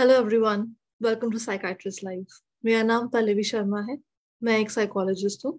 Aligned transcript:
Hello 0.00 0.14
everyone 0.14 0.60
welcome 1.02 1.30
to 1.30 1.38
psychiatrist 1.38 2.02
life 2.04 2.36
मेरा 2.64 2.82
नाम 2.82 3.08
पल्लवी 3.08 3.42
शर्मा 3.44 3.80
है। 3.88 3.96
मैं 4.42 4.56
एक 4.58 4.70
साइकोलॉजिस्ट 4.70 5.44
हूँ। 5.46 5.58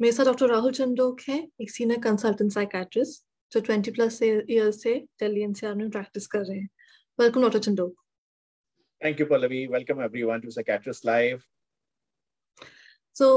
मेरे 0.00 0.12
साथ 0.12 0.24
डॉक्टर 0.24 0.48
राहुल 0.48 0.72
चंदोक 0.72 1.20
हैं 1.20 1.40
एक 1.60 1.70
सीनियर 1.70 2.00
कंसल्टेंट 2.00 2.52
साइकाट्रिस्ट 2.52 3.24
जो 3.52 3.60
20 3.60 3.90
प्लस 3.94 4.22
ईयर 4.22 4.70
से 4.70 4.94
दिल्ली 5.20 5.42
एनसीआर 5.42 5.74
में 5.74 5.90
प्रैक्टिस 5.90 6.26
कर 6.26 6.44
रहे 6.44 6.58
हैं। 6.58 6.68
Welcome 7.18 7.42
doctor 7.42 7.58
Chandok. 7.58 7.94
Thank 9.04 9.20
you 9.20 9.26
Pallavi. 9.26 9.66
Welcome 9.66 10.00
everyone 10.04 10.40
to 10.40 10.50
psychiatrist 10.50 11.06
live 11.06 11.42
so 13.16 13.28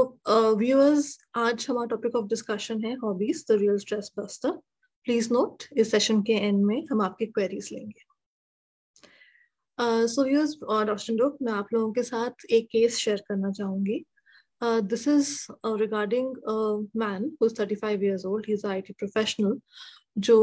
viewers 0.58 1.16
आज 1.34 1.66
हमारा 1.70 1.86
टॉपिक 1.90 2.16
ऑफ़ 2.16 2.26
डिस्कशन 2.28 2.84
है 2.84 2.94
hobbies 3.02 3.44
the 3.50 3.58
real 3.60 3.76
stress 3.84 4.10
buster 4.18 4.56
please 5.06 5.32
note 5.32 5.64
इस 5.76 5.90
सेशन 5.90 6.22
के 6.22 6.38
एंड 6.46 6.64
में 6.64 6.86
हम 6.92 7.02
आपकी 7.02 7.26
क्वेरीज 7.26 7.68
लेंगे। 7.72 8.10
सो 9.82 10.24
व्यूअर्स 10.24 10.54
डॉक्टर 10.86 11.14
डोक 11.16 11.36
मैं 11.42 11.52
आप 11.52 11.68
लोगों 11.74 11.92
के 11.92 12.02
साथ 12.02 12.44
एक 12.50 12.66
केस 12.66 12.96
शेयर 12.96 13.22
करना 13.28 13.50
चाहूँगी। 13.50 14.04
This 14.62 15.06
is 15.08 15.30
regarding 15.66 16.34
man 16.96 17.24
who 17.42 17.46
is 17.46 17.54
35 17.54 18.02
years 18.02 18.24
old. 18.24 18.46
He's 18.46 18.64
a 18.64 18.74
IT 18.74 18.94
professional 19.02 19.56
जो 20.18 20.36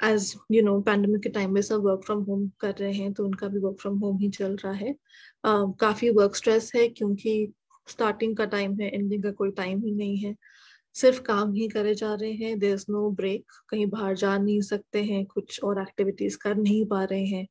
एज 0.00 0.34
यू 0.52 0.62
नो 0.62 0.80
पैंडमिक 0.80 1.22
के 1.22 1.28
टाइम 1.28 1.54
में 1.54 1.60
सब 1.62 1.82
वर्क 1.84 2.02
फ्रॉम 2.06 2.22
होम 2.24 2.48
कर 2.60 2.74
रहे 2.74 2.92
हैं 2.92 3.12
तो 3.12 3.24
उनका 3.24 3.48
भी 3.48 3.58
वर्क 3.58 3.76
फ्रॉम 3.80 3.98
होम 3.98 4.18
ही 4.18 4.28
चल 4.30 4.56
रहा 4.56 4.72
है। 4.72 4.94
uh, 4.94 5.74
काफ़ी 5.80 6.10
वर्क 6.10 6.36
स्ट्रेस 6.36 6.70
है 6.76 6.88
क्योंकि 6.88 7.52
स्टार्टिंग 7.88 8.36
का 8.36 8.44
टाइम 8.44 8.80
है 8.80 8.90
एंडिंग 8.94 9.22
का 9.22 9.30
कोई 9.32 9.50
टाइम 9.50 9.82
ही 9.84 9.94
नहीं 9.94 10.16
है। 10.16 10.34
सिर्फ़ 10.96 11.20
काम 11.22 11.52
ही 11.52 11.68
करे 11.68 11.94
जा 11.94 12.14
रहे 12.14 12.32
हैं 12.32 12.58
देर 12.58 12.74
इज़ 12.74 12.84
नो 12.90 13.10
ब्रेक 13.10 13.52
कहीं 13.68 13.86
बाहर 13.86 14.16
जा 14.16 14.36
नहीं 14.38 14.60
सकते 14.60 15.02
हैं 15.04 15.24
कुछ 15.26 15.60
और 15.64 15.80
एक्टिविटीज़ 15.82 16.38
कर 16.38 16.54
नहीं 16.56 16.84
पा 16.86 17.04
रहे 17.04 17.24
हैं। 17.26 17.46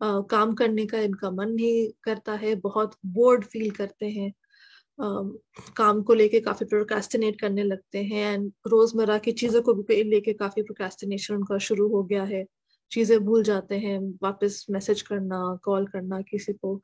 काम 0.00 0.54
करने 0.54 0.86
का 0.86 0.98
इनका 1.00 1.30
मन 1.30 1.50
नहीं 1.50 1.88
करता 2.04 2.34
है, 2.34 2.54
बहुत 2.56 2.96
बोर्ड 3.08 3.44
फील 3.44 3.70
करते 3.70 4.06
हैं। 4.10 4.32
काम 5.76 6.02
को 6.02 6.14
लेके 6.14 6.40
काफ़ी 6.40 6.66
प्रोकास्टिनेट 6.66 7.40
करने 7.40 7.62
लगते 7.64 8.02
हैं 8.04 8.32
एंड 8.34 8.50
रोज़मर्रा 8.68 9.18
की 9.18 9.32
चीज़ों 9.32 9.62
को 9.62 9.74
भी 9.74 10.02
लेके 10.04 10.32
काफ़ी 10.34 10.62
प्रोकास्टिनेशन 10.62 11.34
उनका 11.34 11.58
शुरू 11.60 11.88
हो 11.88 12.02
गया 12.04 12.24
है। 12.24 12.44
चीज़ें 12.92 13.18
भूल 13.20 13.42
जाते 13.42 13.78
हैं, 13.78 13.98
वापस 14.22 14.66
मैसेज 14.70 15.02
करना 15.02 15.38
कॉल 15.64 15.86
करना 15.86 16.20
किसी 16.22 16.52
को। 16.52 16.76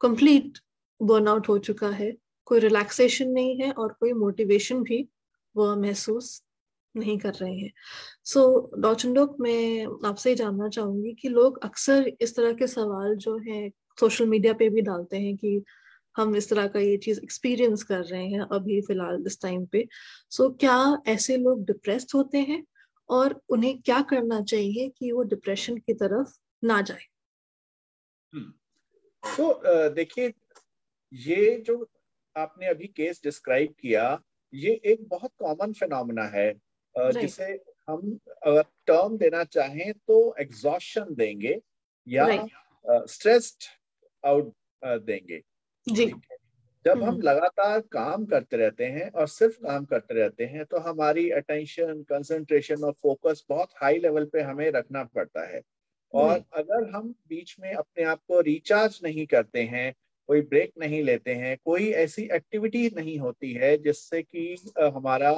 कंप्लीट 0.00 0.58
बर्नआउट 1.00 1.48
हो 1.48 1.58
चुका 1.60 1.88
है। 1.90 2.12
कोई 2.46 2.60
रिलैक्सेशन 2.60 3.28
नहीं 3.30 3.56
है 3.62 3.70
और 3.72 3.92
कोई 4.00 4.12
मोटिवेशन 4.14 4.82
भी 4.82 5.06
वह 5.54 5.74
महसूस 5.76 6.42
नहीं 6.96 7.18
कर 7.18 7.34
रहे 7.34 7.54
हैं। 7.54 7.72
सो 8.24 8.70
so, 8.74 8.82
डॉचनडोक 8.82 9.36
मैं 9.40 9.86
आपसे 10.08 10.30
ही 10.30 10.36
जानना 10.36 10.68
चाहूँगी 10.68 11.12
कि 11.12 11.28
लोग 11.28 11.64
अक्सर 11.64 12.12
इस 12.20 12.36
तरह 12.36 12.52
के 12.52 12.66
सवाल 12.66 13.16
जो 13.16 13.38
है 13.38 13.70
सोशल 14.00 14.26
मीडिया 14.26 14.52
पे 14.52 14.68
भी 14.68 14.80
डालते 14.80 15.16
हैं 15.16 15.36
कि 15.36 15.64
हम 16.16 16.36
इस 16.36 16.50
तरह 16.50 16.66
का 16.66 16.80
ये 16.80 16.96
चीज़ 16.96 17.20
एक्सपीरियंस 17.22 17.82
कर 17.82 18.00
रहे 18.00 18.28
हैं 18.28 18.40
अभी 18.40 18.80
फ़िलहाल 18.80 19.24
इस 19.26 19.42
टाइम 19.42 19.66
पे। 19.66 19.88
सो 20.30 20.48
so, 20.48 20.60
क्या 20.60 21.02
ऐसे 21.06 21.36
लोग 21.36 21.64
डिप्रेस्ड 21.64 22.08
होते 22.14 22.38
हैं 22.38 22.64
और 23.08 23.40
उन्हें 23.48 23.82
क्या 23.82 24.00
करना 24.00 24.42
चाहिए 24.42 24.88
कि 24.88 25.12
वो 25.12 25.22
डिप्रेशन 25.22 25.76
की 25.76 25.94
तरफ़ 25.94 26.38
ना 26.64 26.82
जाए। 26.82 27.02
तो 28.34 29.62
so, 29.88 29.94
देखिए 29.94 30.32
ये 31.12 31.62
जो 31.66 31.88
आपने 32.36 32.66
अभी 32.66 32.86
केस 32.86 33.20
डिस्क्राइब 33.24 33.74
किया 33.80 34.22
ये 34.54 34.80
एक 34.84 35.08
बहुत 35.08 35.30
कॉमन 35.38 35.72
फिनोमेना 35.72 36.24
है। 36.24 36.69
जिसे 36.94 37.44
हम 37.88 38.18
अगर 38.46 38.62
टर्म 38.86 39.16
देना 39.18 39.44
चाहें 39.44 39.92
तो 40.08 40.34
एग्जॉशन 40.40 41.14
देंगे 41.14 41.60
या 42.06 42.26
स्ट्रेस्ड 42.86 43.64
आउट 44.24 44.52
देंगे। 44.82 45.40
जी। 45.86 46.12
जब 46.84 47.02
हम 47.02 47.20
लगातार 47.20 47.80
काम 47.80 48.24
करते 48.26 48.56
रहते 48.56 48.84
हैं 48.84 49.10
और 49.10 49.26
सिर्फ़ 49.28 49.56
काम 49.56 49.84
करते 49.84 50.14
रहते 50.14 50.44
हैं 50.44 50.64
तो 50.64 50.78
हमारी 50.78 51.28
अटेंशन 51.30 52.02
कंसंट्रेशन 52.02 52.84
और 52.84 52.92
फोकस 52.92 53.44
बहुत 53.48 53.70
हाई 53.76 53.98
लेवल 53.98 54.24
पे 54.24 54.40
हमें 54.40 54.70
रखना 54.70 55.04
पड़ता 55.04 55.46
है। 55.46 55.60
और 56.12 56.42
अगर 56.52 56.90
हम 56.90 57.14
बीच 57.28 57.56
में 57.60 57.72
अपने 57.72 58.04
आप 58.04 58.20
को 58.28 58.40
रिचार्ज 58.40 59.00
नहीं 59.04 59.26
करते 59.26 59.62
हैं 59.62 59.92
कोई 60.28 60.40
ब्रेक 60.40 60.72
नहीं 60.78 61.02
लेते 61.02 61.34
हैं 61.34 61.56
कोई 61.64 61.90
ऐसी 61.90 62.22
एक्टिविटी 62.32 62.88
नहीं 62.96 63.18
होती 63.18 63.52
है 63.52 63.76
जिससे 63.78 64.22
कि 64.22 64.56
हमारा 64.94 65.32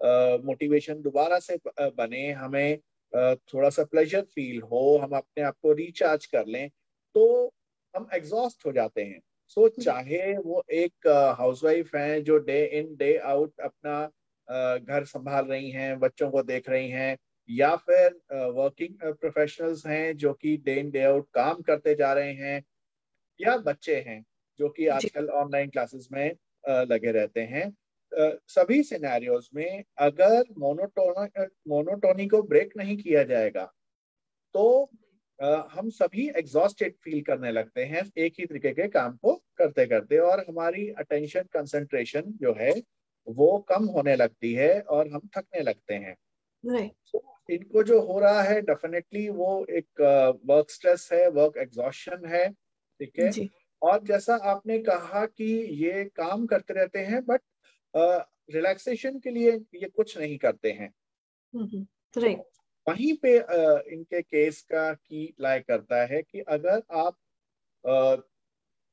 मोटिवेशन 0.00 1.00
दोबारा 1.02 1.38
से 1.38 1.58
बने 1.92 2.30
हमें 2.32 2.78
थोड़ा 3.12 3.70
सा 3.70 3.84
प्लेजर 3.84 4.22
फील 4.34 4.60
हो 4.62 4.96
हम 4.98 5.16
अपने 5.16 5.42
आप 5.42 5.56
को 5.62 5.72
रिचार्ज 5.72 6.26
कर 6.26 6.46
लें 6.46 6.68
तो 7.14 7.52
हम 7.94 8.08
एग्जॉस्ट 8.14 8.66
हो 8.66 8.72
जाते 8.72 9.02
हैं 9.02 9.20
सो 9.48 9.60
so, 9.60 9.66
हम्म। 9.68 9.82
चाहे 9.82 10.36
वो 10.36 10.62
एक 10.72 11.06
हाउसवाइफ 11.38 11.94
हैं 11.94 12.22
जो 12.24 12.38
डे 12.38 12.64
इन 12.78 12.94
डे 12.96 13.16
आउट 13.24 13.60
अपना 13.60 14.04
घर 14.78 15.04
संभाल 15.04 15.46
रही 15.46 15.70
हैं 15.70 15.98
बच्चों 15.98 16.30
को 16.30 16.42
देख 16.42 16.68
रही 16.68 16.88
हैं 16.90 17.16
या 17.48 17.74
फिर 17.78 18.18
वर्किंग 18.52 19.12
प्रोफेशनल्स 19.14 19.86
हैं 19.86 20.16
जो 20.16 20.32
कि 20.32 20.56
डे 20.56 20.74
इन 20.74 20.90
डे 20.90 21.02
आउट 21.04 21.28
काम 21.34 21.60
करते 21.62 21.94
जा 21.94 22.12
रहे 22.12 22.32
हैं 22.32 22.62
या 23.40 23.56
बच्चे 23.56 23.96
हैं 24.00 24.24
जो 24.60 24.68
कि 24.68 24.86
आजकल 24.86 25.28
ऑनलाइन 25.34 25.70
क्लासेस 25.70 26.08
में 26.12 26.26
लगे 26.64 27.12
रहते 27.12 27.40
हैं 27.44 27.70
सभी 28.48 28.82
सिनेरियोज 28.82 29.48
में 29.54 29.84
अगर 29.98 30.44
मोनोटोन 30.58 31.28
मोनोटोनी 31.68 32.26
को 32.26 32.42
ब्रेक 32.42 32.76
नहीं 32.76 32.96
किया 32.96 33.22
जाएगा 33.22 33.72
तो 34.54 34.90
हम 35.42 35.88
सभी 35.90 36.28
एग्जॉस्टेड 36.28 36.94
फील 37.02 37.22
करने 37.22 37.50
लगते 37.52 37.84
हैं 37.84 38.02
एक 38.16 38.34
ही 38.38 38.46
तरीके 38.46 38.72
के 38.72 38.88
काम 38.88 39.16
को 39.16 39.34
करते 39.56 39.86
करते 39.86 40.18
और 40.18 40.44
हमारी 40.48 40.88
अटेंशन 40.88 41.42
कंसंट्रेशन 41.42 42.20
जो 42.20 42.54
है 42.58 42.72
वो 43.28 43.58
कम 43.58 43.84
होने 43.84 44.16
लगती 44.16 44.52
है 44.54 44.80
और 44.80 45.08
हम 45.08 45.20
थकने 45.36 45.60
लगते 45.60 45.94
हैं। 45.94 46.16
तो 47.12 47.36
इनको 47.50 47.82
जो 47.82 48.00
हो 48.00 48.18
रहा 48.20 48.42
है 48.42 48.60
डेफिनेटली 48.60 49.28
वो 49.28 49.66
एक 49.70 50.00
वर्क 50.44 50.70
स्ट्रेस 50.70 51.08
है 51.12 51.28
वर्क 51.28 51.56
एग्जॉशन 51.56 52.26
है 52.26 52.48
ठीक 52.50 53.18
है? 53.18 53.48
और 53.82 54.02
जैसा 54.04 54.34
आपने 54.34 54.78
कहा 54.78 55.26
कि 55.26 55.52
ये 55.84 56.04
काम 56.04 56.46
करते 56.46 56.74
रहते 56.74 56.98
हैं 56.98 57.24
बट 57.24 57.40
रिलैक्सेशन 57.96 59.18
के 59.18 59.30
लिए 59.30 59.52
ये 59.52 59.88
कुछ 59.88 60.18
नहीं 60.18 60.38
करते 60.38 60.72
हैं। 60.72 60.94
राइट 62.18 62.38
तो 62.38 62.92
वहीं 62.92 63.16
पे 63.16 63.38
uh, 63.38 63.80
इनके 63.80 64.22
केस 64.22 64.62
का 64.62 64.94
की 64.94 65.34
लाइक 65.40 65.66
करता 65.66 66.04
है 66.04 66.22
कि 66.22 66.40
अगर 66.40 66.82
आप 66.92 67.18
uh, 67.86 68.22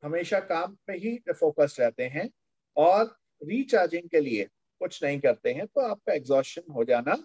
हमेशा 0.03 0.39
काम 0.39 0.77
पे 0.87 0.93
ही 0.93 1.21
फोकस 1.33 1.77
रहते 1.79 2.03
हैं 2.03 2.29
और 2.77 3.17
रिचार्जिंग 3.43 4.09
के 4.09 4.19
लिए 4.19 4.47
कुछ 4.79 5.03
नहीं 5.03 5.19
करते 5.19 5.53
हैं 5.53 5.67
तो 5.67 5.81
आपका 5.81 6.13
एग्जॉशन 6.13 6.71
हो 6.71 6.83
जाना 6.83 7.15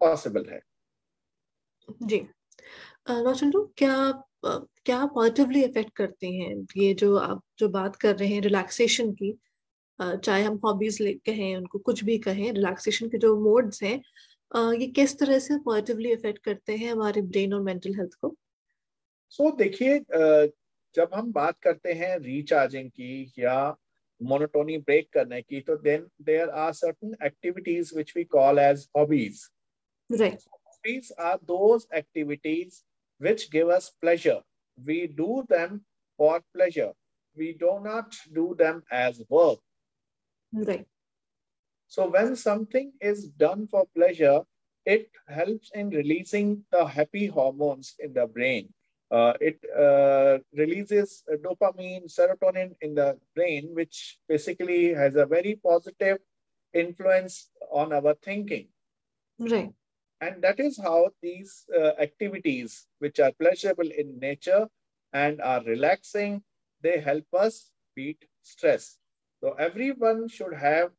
पॉसिबल 0.00 0.46
है। 0.50 0.60
जी। 2.02 2.16
रोशन 3.10 3.52
क्या 3.54 4.24
क्या 4.84 5.06
पॉजिटिवली 5.06 5.64
इफ़ेक्ट 5.64 5.92
करते 5.92 6.26
हैं? 6.26 6.66
ये 6.76 6.94
जो 6.94 7.16
आप 7.16 7.42
जो 7.58 7.68
बात 7.68 7.96
कर 7.96 8.16
रहे 8.16 8.28
हैं 8.28 8.40
रिलैक्सेशन 8.40 9.12
की 9.12 9.38
चाहे 10.00 10.42
हम 10.42 10.60
हॉबीज 10.64 10.98
कहें 11.26 11.56
उनको 11.56 11.78
कुछ 11.78 12.04
भी 12.04 12.18
कहें 12.18 12.52
रिलैक्सेशन 12.52 13.08
के 13.08 13.18
जो 13.18 13.36
मोड्स 13.40 13.82
हैं 13.82 14.00
ये 14.80 14.86
किस 14.86 15.18
तरह 15.18 15.38
से 15.38 15.58
पॉजिटिवली 15.58 16.12
इफ़ेक्ट 16.12 16.42
करते 16.44 16.76
हैं 16.76 16.90
हमारे 16.92 17.22
ब्रेन 17.22 17.54
और 17.54 17.60
मेंटल 17.60 17.94
हेल्थ 17.94 18.14
को? 18.14 18.34
सो 19.30 19.50
so, 19.50 19.58
देखिए 19.58 19.98
जब 20.96 21.14
हम 21.14 21.32
बात 21.32 21.58
करते 21.62 21.92
हैं 21.92 22.18
रिचार्जिंग 22.18 22.90
की 22.90 23.32
या 23.38 23.76
मोनोटोनी 24.20 24.78
ब्रेक 24.78 25.08
करने 25.12 25.40
की 25.42 25.60
तो 25.60 25.76
then 25.76 26.06
there 26.22 26.50
are 26.64 26.72
certain 26.72 27.16
activities 27.26 27.94
which 27.94 28.12
we 28.16 28.24
call 28.24 28.58
as 28.58 28.88
hobbies 28.96 29.44
right 30.10 30.40
hobbies 30.52 31.12
are 31.20 31.38
those 31.44 31.88
activities 31.94 32.82
which 33.20 33.48
give 33.52 33.74
us 33.74 33.88
pleasure 34.00 34.40
we 34.78 35.06
do 35.16 35.42
them 35.50 35.78
for 36.18 36.38
pleasure 36.52 36.92
we 37.36 37.52
do 37.52 37.80
not 37.82 38.16
do 38.32 38.54
them 38.56 38.82
as 38.92 39.20
work. 39.28 39.58
Right. 40.54 40.86
So 41.88 42.08
when 42.08 42.36
something 42.36 42.92
is 43.00 43.28
done 43.28 43.66
for 43.66 43.86
pleasure, 43.94 44.40
it 44.86 45.10
helps 45.28 45.70
in 45.74 45.90
releasing 45.90 46.64
the 46.70 46.86
happy 46.86 47.26
hormones 47.26 47.94
in 47.98 48.12
the 48.12 48.26
brain. 48.26 48.72
Uh, 49.10 49.34
it 49.40 49.58
uh, 49.76 50.38
releases 50.56 51.22
dopamine, 51.44 52.06
serotonin 52.12 52.74
in 52.80 52.94
the 52.94 53.18
brain, 53.34 53.70
which 53.74 54.18
basically 54.28 54.94
has 54.94 55.14
a 55.14 55.26
very 55.26 55.56
positive 55.56 56.18
influence 56.72 57.50
on 57.70 57.92
our 57.92 58.14
thinking. 58.22 58.68
Right. 59.38 59.72
And 60.20 60.42
that 60.42 60.60
is 60.60 60.78
how 60.80 61.10
these 61.22 61.64
uh, 61.76 61.92
activities, 62.00 62.86
which 62.98 63.20
are 63.20 63.32
pleasurable 63.32 63.90
in 63.90 64.18
nature 64.18 64.68
and 65.12 65.40
are 65.40 65.62
relaxing, 65.64 66.42
they 66.82 67.00
help 67.00 67.26
us 67.34 67.70
beat 67.94 68.24
stress. 68.42 68.98
So 69.44 69.52
everyone 69.54 70.28
should 70.28 70.54
have 70.54 70.92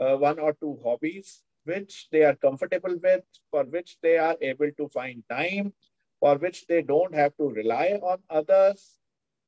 uh, 0.00 0.16
one 0.16 0.38
or 0.38 0.54
two 0.54 0.78
hobbies 0.84 1.42
which 1.64 2.08
they 2.12 2.24
are 2.24 2.36
comfortable 2.36 2.96
with, 3.02 3.24
for 3.50 3.64
which 3.64 3.98
they 4.02 4.18
are 4.18 4.36
able 4.40 4.70
to 4.78 4.88
find 4.88 5.24
time, 5.30 5.74
for 6.20 6.38
which 6.38 6.66
they 6.68 6.82
don't 6.82 7.14
have 7.14 7.36
to 7.38 7.50
rely 7.50 8.00
on 8.02 8.18
others. 8.30 8.98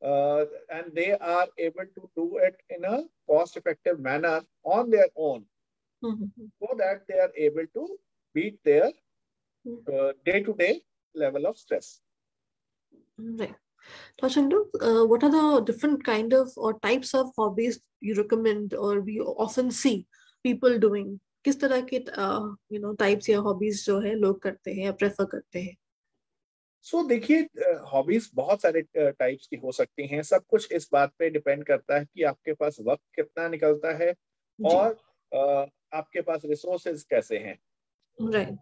uh, 0.04 0.44
and 0.76 0.94
they 0.94 1.12
are 1.12 1.48
able 1.58 1.86
to 1.96 2.10
do 2.16 2.38
it 2.38 2.56
in 2.70 2.84
a 2.84 3.04
cost 3.31 3.56
effective 3.56 4.00
manner 4.00 4.42
on 4.64 4.90
their 4.90 5.08
own 5.16 5.46
mm-hmm. 6.04 6.46
so 6.60 6.69
that 6.82 7.06
they 7.08 7.19
are 7.19 7.32
able 7.37 7.66
to 7.75 7.98
beat 8.34 8.62
their 8.64 8.92
day 10.25 10.42
to 10.42 10.54
day 10.54 10.82
level 11.14 11.46
of 11.46 11.58
stress. 11.58 12.00
Right. 13.19 13.56
Tashandu, 14.22 14.58
uh, 14.81 15.04
what 15.06 15.25
are 15.25 15.31
the 15.31 15.60
different 15.60 16.04
kind 16.04 16.32
of 16.32 16.52
or 16.56 16.78
types 16.81 17.14
of 17.14 17.31
hobbies 17.38 17.81
you 18.00 18.14
recommend 18.14 18.75
or 18.75 19.00
we 19.00 19.20
often 19.20 19.70
see 19.70 20.06
people 20.44 20.78
doing? 20.78 21.20
किस 21.44 21.60
तरह 21.60 21.81
के 21.92 21.96
you 22.75 22.81
know 22.81 22.92
types 22.92 23.28
या 23.31 23.38
hobbies 23.38 23.86
जो 23.86 23.98
है 24.00 24.14
लोग 24.14 24.40
करते 24.42 24.72
हैं 24.75 24.84
या 24.84 24.92
प्रेफर 24.92 25.25
करते 25.25 25.62
हैं? 25.62 25.76
सो 26.82 27.02
so, 27.02 27.08
देखिए 27.08 27.40
हॉबीज 27.92 28.31
बहुत 28.34 28.62
सारे 28.62 28.82
टाइप्स 28.96 29.46
की 29.46 29.56
हो 29.56 29.72
सकती 29.72 30.06
हैं। 30.06 30.22
सब 30.22 30.44
कुछ 30.48 30.72
इस 30.72 30.88
बात 30.92 31.12
पे 31.19 31.30
डिपेंड 31.30 31.64
करता 31.64 31.98
है 31.98 32.04
कि 32.04 32.22
आपके 32.22 32.52
पास 32.52 32.76
वक्त 32.80 33.02
कितना 33.14 33.48
निकलता 33.48 33.94
है 33.96 34.14
और 34.64 35.70
आपके 35.94 36.20
पास 36.20 36.42
रिसोर्सेज 36.44 37.02
कैसे 37.02 37.38
हैं। 37.38 37.58
राइट 38.30 38.58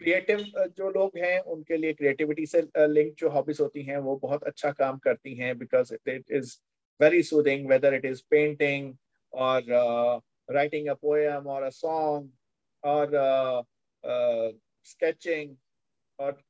क्रिएटिव 0.00 0.38
जो 0.76 0.90
लोग 0.90 1.16
हैं 1.18 1.38
उनके 1.40 1.76
लिए 1.76 1.92
क्रिएटिविटी 1.92 2.46
से 2.46 2.60
लिंक 2.78 3.14
जो 3.18 3.28
हॉबीज 3.30 3.60
होती 3.60 3.82
हैं 3.82 3.96
वो 3.98 4.16
बहुत 4.22 4.42
अच्छा 4.44 4.70
काम 4.72 4.98
करती 4.98 5.34
हैं 5.34 5.56
because 5.58 5.94
it 5.94 6.08
it 6.08 6.30
is 6.30 6.56
very 7.00 7.22
soothing 7.22 7.68
whether 7.68 7.94
it 7.94 8.04
is 8.04 8.22
painting 8.30 8.94
और 9.32 9.62
राइटिंग 10.50 10.88
अ 10.88 10.94
पोएम 10.94 11.46
और 11.46 11.62
अ 11.62 11.70
सॉन्ग 11.72 12.30
और 12.82 13.64
स्केचिंग 14.86 15.56
और 16.18 16.42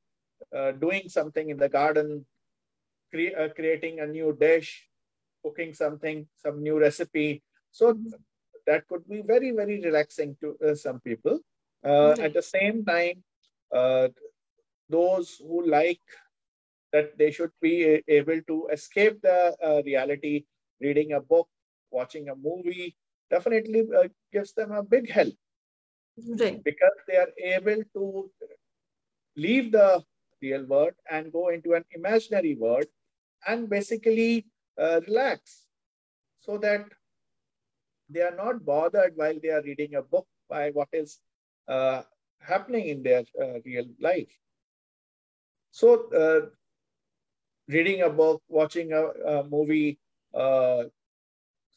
doing 0.52 1.08
something 1.10 1.50
in 1.50 1.56
the 1.56 1.70
garden 1.72 2.18
creating 3.12 3.98
a 3.98 4.06
new 4.06 4.30
dish 4.40 4.74
cooking 5.44 5.72
something 5.74 6.24
some 6.36 6.58
new 6.62 6.78
recipe 6.78 7.28
so 7.80 7.92
that 7.92 8.84
could 8.84 9.04
be 9.08 9.20
very 9.24 9.50
very 9.52 9.76
relaxing 9.82 10.34
to 10.42 10.56
some 10.76 10.98
people 11.04 11.40
at 12.24 12.36
the 12.36 12.40
same 12.42 12.82
time 12.84 13.22
uh, 13.76 14.08
those 14.88 15.36
who 15.46 15.66
like 15.66 16.00
that 16.92 17.16
they 17.18 17.30
should 17.30 17.52
be 17.60 18.02
able 18.08 18.40
to 18.48 18.68
escape 18.72 19.20
the 19.22 19.56
uh, 19.64 19.82
reality, 19.84 20.44
reading 20.80 21.12
a 21.12 21.20
book, 21.20 21.48
watching 21.90 22.28
a 22.28 22.36
movie, 22.36 22.96
definitely 23.30 23.84
uh, 23.96 24.08
gives 24.32 24.52
them 24.54 24.72
a 24.72 24.82
big 24.82 25.10
help. 25.10 25.34
Right. 26.40 26.62
Because 26.64 26.98
they 27.08 27.16
are 27.16 27.32
able 27.44 27.82
to 27.94 28.30
leave 29.36 29.72
the 29.72 30.02
real 30.42 30.64
world 30.66 30.94
and 31.10 31.32
go 31.32 31.48
into 31.48 31.74
an 31.74 31.84
imaginary 31.92 32.54
world 32.54 32.86
and 33.46 33.68
basically 33.68 34.46
uh, 34.80 35.00
relax 35.06 35.66
so 36.40 36.58
that 36.58 36.86
they 38.08 38.22
are 38.22 38.36
not 38.36 38.64
bothered 38.64 39.16
while 39.16 39.38
they 39.42 39.50
are 39.50 39.62
reading 39.62 39.94
a 39.94 40.02
book 40.02 40.26
by 40.48 40.70
what 40.70 40.88
is 40.92 41.20
uh, 41.68 42.02
happening 42.46 42.88
in 42.88 43.02
their 43.02 43.24
uh, 43.40 43.60
real 43.64 43.86
life. 44.00 44.32
So, 45.70 46.10
uh, 46.12 46.46
reading 47.68 48.02
a 48.02 48.10
book, 48.10 48.42
watching 48.48 48.92
a, 48.92 49.04
a 49.06 49.44
movie, 49.44 49.98
uh, 50.34 50.84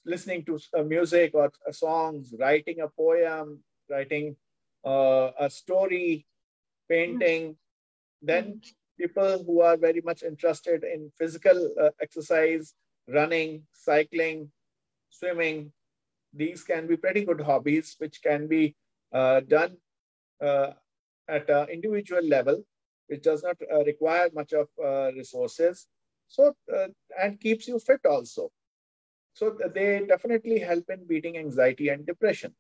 listening 0.06 0.46
to 0.46 0.60
music 0.84 1.32
or 1.34 1.52
songs, 1.72 2.34
writing 2.40 2.82
a 2.82 2.88
poem, 2.88 3.60
writing 3.90 4.36
uh, 4.86 5.32
a 5.40 5.50
story, 5.50 6.26
painting, 6.90 7.56
then 8.22 8.62
people 9.00 9.44
who 9.46 9.62
are 9.62 9.78
very 9.78 10.02
much 10.02 10.24
interested 10.24 10.84
in 10.84 11.12
physical 11.18 11.74
uh, 11.82 11.90
exercise, 12.02 12.74
running, 13.08 13.64
cycling, 13.74 14.52
swimming, 15.10 15.72
these 16.34 16.64
can 16.64 16.88
be 16.88 16.98
pretty 16.98 17.26
good 17.26 17.42
hobbies 17.42 17.96
which 18.00 18.22
can 18.22 18.48
be 18.48 18.76
uh, 19.14 19.40
done 19.42 19.72
uh, 19.72 19.89
at 20.41 21.49
an 21.49 21.69
individual 21.69 22.23
level, 22.23 22.63
which 23.09 23.23
does 23.23 23.43
not 23.43 23.57
uh, 23.73 23.85
require 23.85 24.29
much 24.35 24.53
of 24.53 24.69
uh, 24.83 25.13
resources. 25.13 25.87
So, 26.29 26.55
uh, 26.75 26.89
and 27.21 27.41
keeps 27.41 27.69
you 27.69 27.79
fit 27.79 28.01
also. 28.07 28.51
So 29.35 29.57
they 29.75 30.05
definitely 30.07 30.59
help 30.59 30.85
in 30.91 31.07
beating 31.07 31.39
anxiety 31.39 31.89
and 31.89 32.07
depression. 32.07 32.55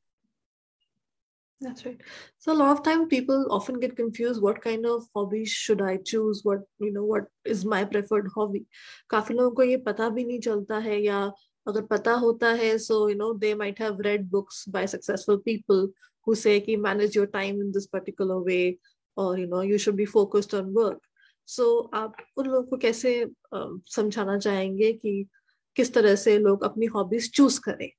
That's 1.61 1.87
right. 1.87 2.01
So 2.39 2.53
a 2.53 2.59
lot 2.61 2.73
of 2.73 2.83
time 2.83 3.09
people 3.09 3.47
often 3.51 3.79
get 3.81 3.97
confused 3.97 4.43
what 4.43 4.61
kind 4.61 4.85
of 4.85 5.07
hobbies 5.15 5.49
should 5.51 5.81
I 5.81 5.99
choose? 5.99 6.41
What 6.43 6.63
you 6.79 6.93
know, 6.93 7.05
what 7.05 7.25
is 7.45 7.65
my 7.65 7.85
preferred 7.85 8.29
hobby? 8.35 8.67
काफी 9.11 9.35
लोगों 9.35 9.55
को 9.57 9.63
ये 9.63 9.77
पता 9.87 10.09
भी 10.09 10.25
नहीं 10.25 10.41
चलता 10.41 10.79
है 10.79 11.01
या 11.03 11.21
अगर 11.69 11.83
पता 11.93 12.13
होता 12.25 12.51
है 12.61 12.75
so 12.79 13.07
you 13.09 13.17
know 13.17 13.33
they 13.35 13.55
might 13.55 13.79
have 13.79 13.99
read 14.01 14.31
books 14.31 14.65
by 14.67 14.85
successful 14.85 15.39
people 15.39 15.89
who 16.30 16.36
say 16.36 16.60
कि 16.60 16.78
manage 16.78 17.16
your 17.16 17.28
time 17.28 17.62
in 17.62 17.72
this 17.72 17.88
particular 17.88 18.42
way 18.42 18.78
or 19.18 19.38
you 19.38 19.48
know 19.48 19.62
you 19.62 19.78
should 19.78 19.96
be 19.96 20.06
focused 20.06 20.54
on 20.54 20.74
work. 20.74 21.02
So 21.46 21.90
आप 21.94 22.16
उन 22.38 22.46
लोगों 22.46 22.64
को 22.64 22.78
कैसे 22.78 23.26
uh, 23.26 23.70
समझाना 23.86 24.38
चाहेंगे 24.38 24.94
कि 24.94 25.28
किस 25.76 25.94
तरह 25.94 26.16
से 26.16 26.38
लोग 26.38 26.64
अपनी 26.64 26.86
हॉबीज 26.86 27.32
चूज़ 27.32 27.60
करें? 27.62 27.90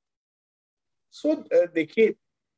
So 1.15 1.37
uh, 1.37 1.75
देखिए 1.75 2.09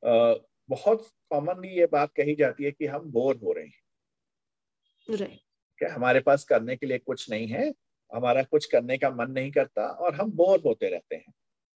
uh, 0.03 0.35
बहुत 0.69 1.09
कॉमनली 1.31 1.69
ये 1.69 1.87
बात 1.87 2.13
कही 2.17 2.35
जाती 2.35 2.65
है 2.65 2.71
कि 2.71 2.87
हम 2.87 3.11
बोर 3.11 3.37
हो 3.37 3.53
रहे 3.53 3.65
हैं 3.65 5.17
right. 5.17 5.39
क्या 5.79 5.95
हमारे 5.95 6.21
पास 6.21 6.45
करने 6.45 6.77
के 6.77 6.87
लिए 6.87 6.99
कुछ 6.99 7.31
नहीं 7.31 7.47
है 7.47 7.75
हमारा 8.15 8.43
कुछ 8.43 8.67
करने 8.67 8.99
का 8.99 9.11
मन 9.11 9.31
नहीं 9.31 9.51
करता 9.51 9.87
और 9.87 10.15
हम 10.15 10.31
बोर 10.31 10.63
होते 10.67 10.89
रहते 10.89 11.17
हैं 11.17 11.33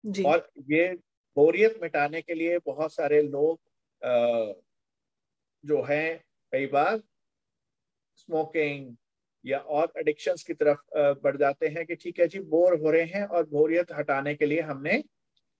जी. 0.06 0.24
और 0.24 0.50
ये 0.72 0.94
बोरियत 1.36 1.80
मिटाने 1.82 2.22
के 2.22 2.34
लिए 2.34 2.58
बहुत 2.58 2.94
सारे 2.94 3.22
लोग 3.22 3.60
जो 4.04 5.82
हैं 5.84 6.24
कई 6.54 6.66
बार 6.68 7.02
स्मोकिंग 8.18 8.96
या 9.46 9.58
और 9.58 9.92
एडिक्शंस 9.98 10.44
की 10.44 10.54
तरफ़ 10.54 10.80
बढ़ 11.24 11.38
जाते 11.38 11.68
हैं 11.68 11.86
कि 11.86 11.96
ठीक 11.96 12.20
है 12.20 12.28
जी 12.28 12.40
बोर 12.40 12.80
हो 12.82 12.92
रहे 12.92 13.04
हैं 13.04 13.26
और 13.26 13.46
बोरियत 13.50 13.92
हटाने 13.92 14.36
के 14.36 14.46
लिए 14.46 14.62
हमने 14.62 15.04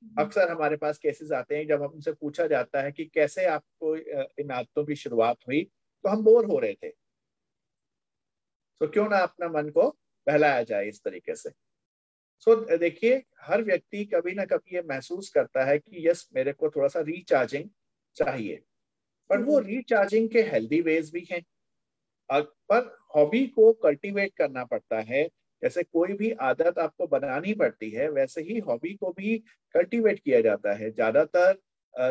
अक्सर 0.04 0.50
हमारे 0.50 0.78
पास 0.78 0.98
केसेस 0.98 1.32
आते 1.32 1.58
हैं 1.58 1.68
जब 1.68 1.84
हमसे 1.84 2.12
पूछा 2.14 2.48
जाता 2.48 2.82
है 2.82 2.92
कि 2.92 3.06
कैसे 3.06 3.46
आपको 3.46 3.96
इन 4.42 4.52
आदतों 4.52 4.86
की 4.86 4.96
शुरुआत 4.96 5.38
हुई 5.48 5.64
तो 5.64 6.10
हम 6.10 6.24
बोर 6.24 6.46
हो 6.46 6.60
रहे 6.60 6.74
थे। 6.74 6.90
तो 8.82 8.88
क्यों 8.88 9.08
ना 9.10 9.18
अपना 9.18 9.48
मन 9.48 9.70
को 9.70 9.90
बहलाया 10.28 10.64
जाए 10.64 10.88
इस 10.88 11.02
तरीके 11.04 11.36
से। 11.36 11.50
सो 12.40 12.56
so, 12.56 12.80
देखिए 12.80 13.24
हर 13.42 13.64
व्यक्ति 13.64 14.06
कभी 14.06 14.32
ना 14.32 14.46
कभी 14.46 14.76
ये 14.76 14.82
महसूस 14.82 15.30
करता 15.30 15.64
है 15.66 15.78
कि 15.80 16.08
यस 16.10 16.30
मेरे 16.36 16.54
को 16.54 16.70
थोड़ा 16.70 16.88
सा 16.88 17.00
रिचार्जिंग 17.00 17.70
चाहिए। 18.16 18.62
पर 19.30 19.42
वो 19.44 19.60
रिचार्जिंग 19.62 20.30
के 20.30 20.42
हेल्दी 20.44 20.82
वेज 20.84 21.12
भी 21.14 21.28
हैं। 21.32 21.42
पर 22.30 22.96
हॉबी 23.16 23.46
को 23.50 23.72
कल्टीवेट 23.76 24.34
करना 24.38 24.64
पड़ता 24.66 25.00
है। 25.04 25.24
जैसे 25.62 25.84
कोई 25.84 26.14
भी 26.16 26.32
आदत 26.44 26.80
आपको 26.80 27.08
बनानी 27.08 27.54
पड़ती 27.56 27.90
है 27.92 28.10
वैसे 28.12 28.42
ही 28.44 28.60
हॉबी 28.62 28.94
को 28.96 29.12
भी 29.14 29.38
कल्टीवेट 29.76 30.20
किया 30.20 30.42
जाता 30.42 30.74
है। 30.76 30.90
ज़्यादातर 30.92 31.60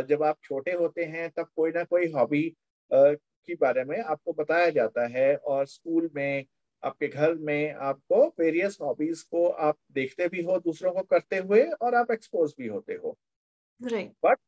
जब 0.04 0.22
आप 0.22 0.38
छोटे 0.44 0.72
होते 0.74 1.04
हैं 1.06 1.30
तब 1.30 1.48
कोई 1.56 1.70
ना 1.72 1.84
कोई 1.86 2.10
हॉबी 2.12 2.42
के 2.90 3.54
बारे 3.56 3.84
में 3.84 3.98
आपको 4.00 4.32
बताया 4.34 4.70
जाता 4.70 5.06
है 5.10 5.34
और 5.36 5.66
स्कूल 5.66 6.10
में 6.14 6.44
आपके 6.82 7.08
घर 7.08 7.34
में 7.40 7.72
आपको 7.82 8.26
वेरियस 8.40 8.78
हॉबीज 8.82 9.22
को 9.24 9.46
आप 9.48 9.78
देखते 9.92 10.28
भी 10.28 10.42
हो 10.42 10.58
दूसरों 10.60 10.92
को 10.92 11.02
करते 11.06 11.36
हुए 11.38 11.62
और 11.72 11.94
आप 11.94 12.10
एक्सपोज 12.10 12.54
भी 12.58 12.66
होते 12.68 12.94
हो। 12.94 13.16
बट 14.22 14.38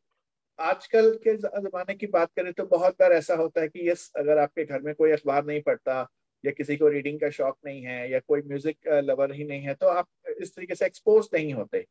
आजकल 0.58 1.14
के 1.24 1.36
जमाने 1.36 1.94
की 1.94 2.06
बात 2.06 2.30
करें 2.36 2.52
तो 2.52 2.64
बहुत 2.66 2.94
बार 3.00 3.12
ऐसा 3.12 3.34
होता 3.34 3.60
है 3.60 3.68
कि 3.68 3.88
यस 3.90 4.10
अगर 4.16 4.38
आपके 4.38 4.64
घर 4.64 4.80
में 4.80 4.94
कोई 4.94 5.10
अखबार 5.10 5.44
नहीं 5.44 5.62
पढ़ता 5.62 6.06
या 6.44 6.52
किसी 6.52 6.76
को 6.76 6.88
रीडिंग 6.88 7.20
का 7.20 7.30
शौक 7.30 7.56
नहीं 7.66 7.82
है 7.82 8.10
या 8.10 8.18
कोई 8.20 8.42
म्यूज़िक 8.42 8.88
लवर 9.04 9.32
ही 9.32 9.44
नहीं 9.44 9.62
है 9.62 9.74
तो 9.74 9.86
आप 9.86 10.08
इस 10.40 10.54
तरीके 10.56 10.74
से 10.74 10.86
एक्सपोज 10.86 11.28
नहीं 11.34 11.52
होते। 11.54 11.84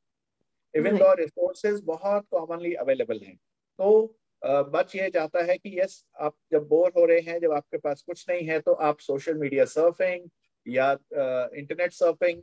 इवन 0.73 0.97
दो 0.97 1.13
रिसोर्सेज 1.13 1.81
बहुत 1.83 2.27
कॉमनली 2.31 2.73
अवेलेबल 2.73 3.19
हैं। 3.19 3.35
तो 3.79 4.15
बच 4.41 4.95
ये 4.95 5.09
जाता 5.09 5.43
है 5.43 5.57
कि 5.57 5.79
यस 5.79 6.03
आप 6.19 6.35
जब 6.51 6.67
बोर 6.67 6.91
हो 6.97 7.05
रहे 7.05 7.19
हैं 7.19 7.39
जब 7.39 7.51
आपके 7.51 7.77
पास 7.77 8.01
कुछ 8.01 8.25
नहीं 8.29 8.47
है 8.47 8.59
तो 8.59 8.73
आप 8.73 8.99
सोशल 8.99 9.37
मीडिया 9.37 9.65
सर्फिंग 9.65 10.29
या 10.65 10.91
इंटरनेट 11.55 11.91
सर्फिंग 11.91 12.41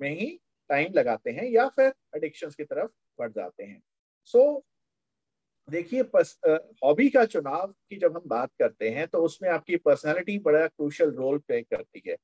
में 0.00 0.10
ही 0.10 0.30
टाइम 0.70 0.92
लगाते 0.92 1.30
हैं 1.30 1.44
या 1.44 1.68
फिर 1.68 1.92
एडिक्शन 2.16 2.50
की 2.50 2.64
तरफ़ 2.64 2.90
बढ़ 3.18 3.32
जाते 3.32 3.64
हैं। 3.64 3.82
सो 4.24 4.38
so, 4.38 4.62
देखिए 5.68 6.02
हॉबी 6.84 7.08
का 7.10 7.24
चुनाव 7.26 7.66
की 7.90 7.96
जब 7.98 8.16
हम 8.16 8.22
बात 8.28 8.50
करते 8.58 8.88
हैं 8.90 9.06
तो 9.08 9.18
उसमें 9.20 9.48
आपकी 9.50 9.76
पर्सनालिटी 9.78 10.38
बड़ा 10.40 10.66
क्रूशल 10.68 11.10
रोल 11.12 11.38
प्ले 11.38 11.60
करती 11.62 12.02
है। 12.06 12.16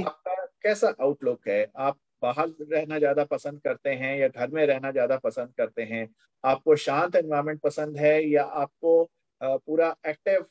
आपका 0.00 0.34
कैसा 0.62 0.88
आउटलुक 1.02 1.48
है? 1.48 1.66
आप 1.76 1.98
बाहर 2.22 2.48
रहना 2.62 2.98
ज़्यादा 2.98 3.24
पसंद 3.26 3.60
करते 3.62 3.90
हैं 3.94 4.16
या 4.18 4.28
घर 4.28 4.50
में 4.50 4.66
रहना 4.66 4.90
ज़्यादा 4.92 5.16
पसंद 5.18 5.54
करते 5.58 5.82
हैं? 5.84 6.08
आपको 6.44 6.76
शांत 6.78 7.16
एनवायरमेंट 7.16 7.60
पसंद 7.62 7.96
है 7.98 8.14
या 8.24 8.44
आपको 8.44 9.02
पूरा 9.40 9.94
एक्टिव 10.06 10.46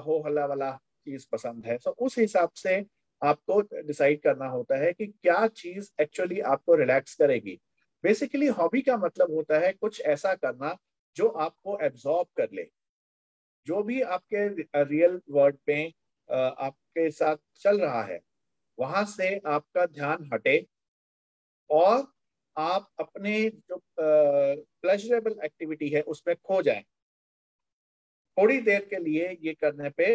हो 0.00 0.20
हल्ला 0.26 0.46
वाला 0.46 0.70
चीज़ 1.06 1.26
पसंद 1.32 1.66
है? 1.66 1.76
तो 1.78 1.90
उस 1.92 2.18
हिसाब 2.18 2.50
से 2.56 2.84
आपको 3.22 3.60
डिसाइड 3.82 4.22
करना 4.22 4.46
होता 4.48 4.76
है 4.78 4.92
कि 4.92 5.06
क्या 5.08 5.46
चीज़ 5.48 5.90
एक्चुअली 6.00 6.40
आपको 6.48 6.74
रिलैक्स 6.76 7.14
करेगी। 7.16 7.58
बेसिकली 8.04 8.46
हॉबी 8.52 8.80
का 8.82 8.96
मतलब 8.98 9.32
होता 9.32 9.58
है 9.58 9.72
कुछ 9.74 10.00
ऐसा 10.02 10.34
करना 10.36 10.76
जो 11.16 11.28
आपको 11.28 11.78
एब्जॉर्ब 11.82 12.26
कर 12.36 12.48
ले। 12.52 12.68
जो 13.66 13.82
भी 13.82 14.00
आपके 14.02 14.46
रियल 14.84 15.20
वर्ल्ड 15.30 15.56
में 15.68 15.92
आपके 16.28 17.10
साथ 17.12 17.36
चल 17.60 17.80
रहा 17.80 18.02
है, 18.02 18.20
वहाँ 18.78 19.04
से 19.06 19.36
आपका 19.38 19.86
ध्यान 19.88 20.28
हटे 20.32 20.66
और 21.70 22.06
आप 22.56 22.88
अपने 23.00 23.48
जो 23.48 23.80
प्लेजरेबल 23.98 25.36
एक्टिविटी 25.44 25.88
है 25.88 26.00
उसमें 26.04 26.34
खो 26.38 26.60
जाए। 26.62 26.84
थोड़ी 28.36 28.60
देर 28.60 28.86
के 28.90 28.98
लिए 28.98 29.28
ये 29.42 29.52
करने 29.54 29.90
पे 29.90 30.06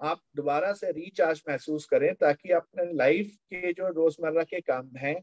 आप 0.00 0.20
दोबारा 0.36 0.72
से 0.72 0.90
रिचार्ज 0.92 1.42
महसूस 1.48 1.84
करें 1.86 2.12
ताकि 2.14 2.50
अपने 2.52 2.92
लाइफ 2.94 3.34
के 3.50 3.72
जो 3.72 3.88
रोज़मर्रा 3.90 4.42
के 4.44 4.60
काम 4.62 4.90
हैं 4.96 5.14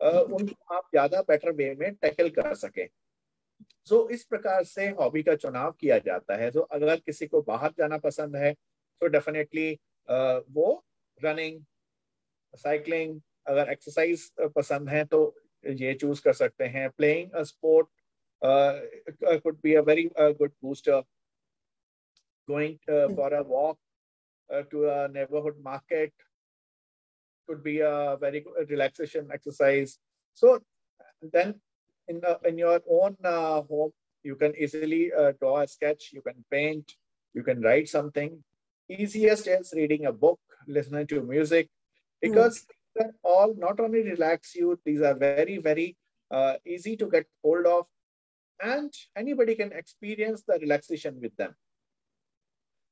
उनको 0.00 0.74
आप 0.74 0.88
ज़्यादा 0.90 1.20
बेटर 1.22 1.52
वे 1.52 1.74
में 1.74 1.94
टैकल 1.94 2.28
कर 2.30 2.54
सके। 2.56 2.84
सो 3.88 4.08
इस 4.10 4.24
प्रकार 4.24 4.64
से 4.64 4.88
हॉबी 4.98 5.22
का 5.22 5.34
चुनाव 5.36 5.72
किया 5.80 5.98
जाता 5.98 6.36
है। 6.36 6.50
तो 6.50 6.60
अगर 6.60 7.00
किसी 7.00 7.26
को 7.26 7.40
बाहर 7.42 7.72
जाना 7.78 7.98
पसंद 7.98 8.36
है 8.36 8.52
तो 8.52 9.06
डेफिनेटली 9.08 9.70
वो 10.08 10.84
रनिंग 11.20 11.62
साइकिलिंग 12.54 13.20
अगर 13.46 13.70
एक्सरसाइज 13.72 14.30
पसंद 14.56 14.88
है 14.88 15.04
तो 15.06 15.20
ये 15.64 15.94
चूज़ 15.94 16.22
कर 16.22 16.32
सकते 16.32 16.64
हैं। 16.66 16.88
Playing 16.90 17.32
a 17.32 17.42
sport 17.42 17.88
could 19.42 19.58
be 19.62 19.74
a 19.74 19.80
very 19.82 20.08
good 20.18 20.52
booster 20.62 21.02
going 22.48 23.14
for 23.16 23.32
a 23.32 23.40
walk 23.48 23.78
to 24.70 24.82
a 24.82 25.06
neighbourhood 25.08 25.62
market 25.64 26.12
could 27.48 27.62
be 27.64 27.74
a 27.80 27.90
very 28.22 28.40
good 28.40 28.70
relaxation 28.70 29.30
exercise. 29.34 29.92
So 30.34 30.48
then 31.34 31.54
in, 32.08 32.20
the, 32.20 32.38
in 32.44 32.58
your 32.58 32.80
own 32.90 33.16
uh, 33.24 33.62
home, 33.62 33.90
you 34.22 34.36
can 34.36 34.54
easily 34.56 35.12
uh, 35.12 35.32
draw 35.38 35.60
a 35.60 35.68
sketch, 35.68 36.10
you 36.12 36.22
can 36.22 36.44
paint, 36.50 36.92
you 37.34 37.42
can 37.42 37.60
write 37.62 37.88
something. 37.88 38.42
Easiest 38.90 39.46
is 39.46 39.72
reading 39.76 40.06
a 40.06 40.12
book, 40.12 40.40
listening 40.66 41.06
to 41.08 41.22
music, 41.22 41.68
because 42.20 42.66
mm. 43.00 43.10
all 43.22 43.54
not 43.56 43.80
only 43.80 44.02
relax 44.02 44.54
you, 44.54 44.78
these 44.84 45.02
are 45.02 45.14
very, 45.14 45.58
very 45.58 45.96
uh, 46.30 46.54
easy 46.66 46.96
to 46.96 47.06
get 47.06 47.26
hold 47.44 47.66
of, 47.66 47.86
and 48.62 48.92
anybody 49.16 49.54
can 49.54 49.72
experience 49.72 50.42
the 50.46 50.58
relaxation 50.60 51.18
with 51.20 51.36
them. 51.36 51.54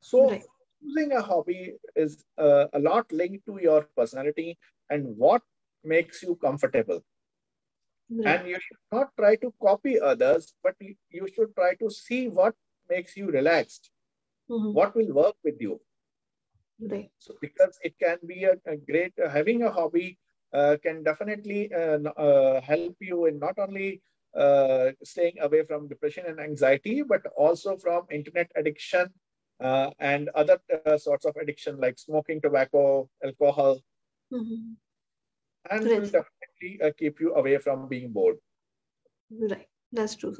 So 0.00 0.38
choosing 0.80 1.12
a 1.12 1.22
hobby 1.22 1.74
is 1.96 2.24
uh, 2.38 2.66
a 2.72 2.78
lot 2.78 3.10
linked 3.10 3.46
to 3.46 3.58
your 3.60 3.88
personality 3.96 4.58
and 4.90 5.16
what 5.16 5.42
makes 5.82 6.22
you 6.22 6.36
comfortable. 6.36 7.02
And 8.10 8.48
you 8.48 8.60
should 8.60 8.82
not 8.92 9.10
try 9.18 9.36
to 9.36 9.52
copy 9.60 9.98
others, 9.98 10.54
but 10.62 10.74
you 10.80 11.26
should 11.34 11.54
try 11.56 11.74
to 11.74 11.90
see 11.90 12.28
what 12.28 12.54
makes 12.88 13.16
you 13.16 13.26
relaxed, 13.26 13.90
mm-hmm. 14.48 14.72
what 14.72 14.94
will 14.94 15.12
work 15.12 15.34
with 15.42 15.60
you. 15.60 15.80
Right. 16.80 17.10
So, 17.18 17.34
because 17.40 17.78
it 17.82 17.98
can 17.98 18.18
be 18.26 18.44
a, 18.44 18.56
a 18.66 18.76
great, 18.76 19.12
uh, 19.18 19.28
having 19.28 19.62
a 19.62 19.72
hobby 19.72 20.18
uh, 20.52 20.76
can 20.82 21.02
definitely 21.02 21.72
uh, 21.74 21.98
uh 22.16 22.60
help 22.60 22.96
you 23.00 23.26
in 23.26 23.38
not 23.38 23.58
only 23.58 24.02
uh, 24.36 24.92
staying 25.02 25.40
away 25.40 25.64
from 25.64 25.88
depression 25.88 26.24
and 26.26 26.38
anxiety, 26.38 27.02
but 27.02 27.22
also 27.36 27.76
from 27.76 28.06
internet 28.10 28.50
addiction 28.54 29.08
uh, 29.60 29.90
and 29.98 30.28
other 30.34 30.58
uh, 30.86 30.98
sorts 30.98 31.24
of 31.24 31.34
addiction 31.36 31.80
like 31.80 31.98
smoking, 31.98 32.40
tobacco, 32.40 33.08
alcohol, 33.24 33.80
mm-hmm. 34.32 34.74
And 35.70 35.84
will 35.84 36.00
definitely 36.00 36.80
uh, 36.82 36.90
keep 36.98 37.20
you 37.20 37.34
away 37.34 37.58
from 37.58 37.88
being 37.88 38.12
bored. 38.12 38.36
Right, 39.30 39.68
that's 39.92 40.14
true. 40.14 40.36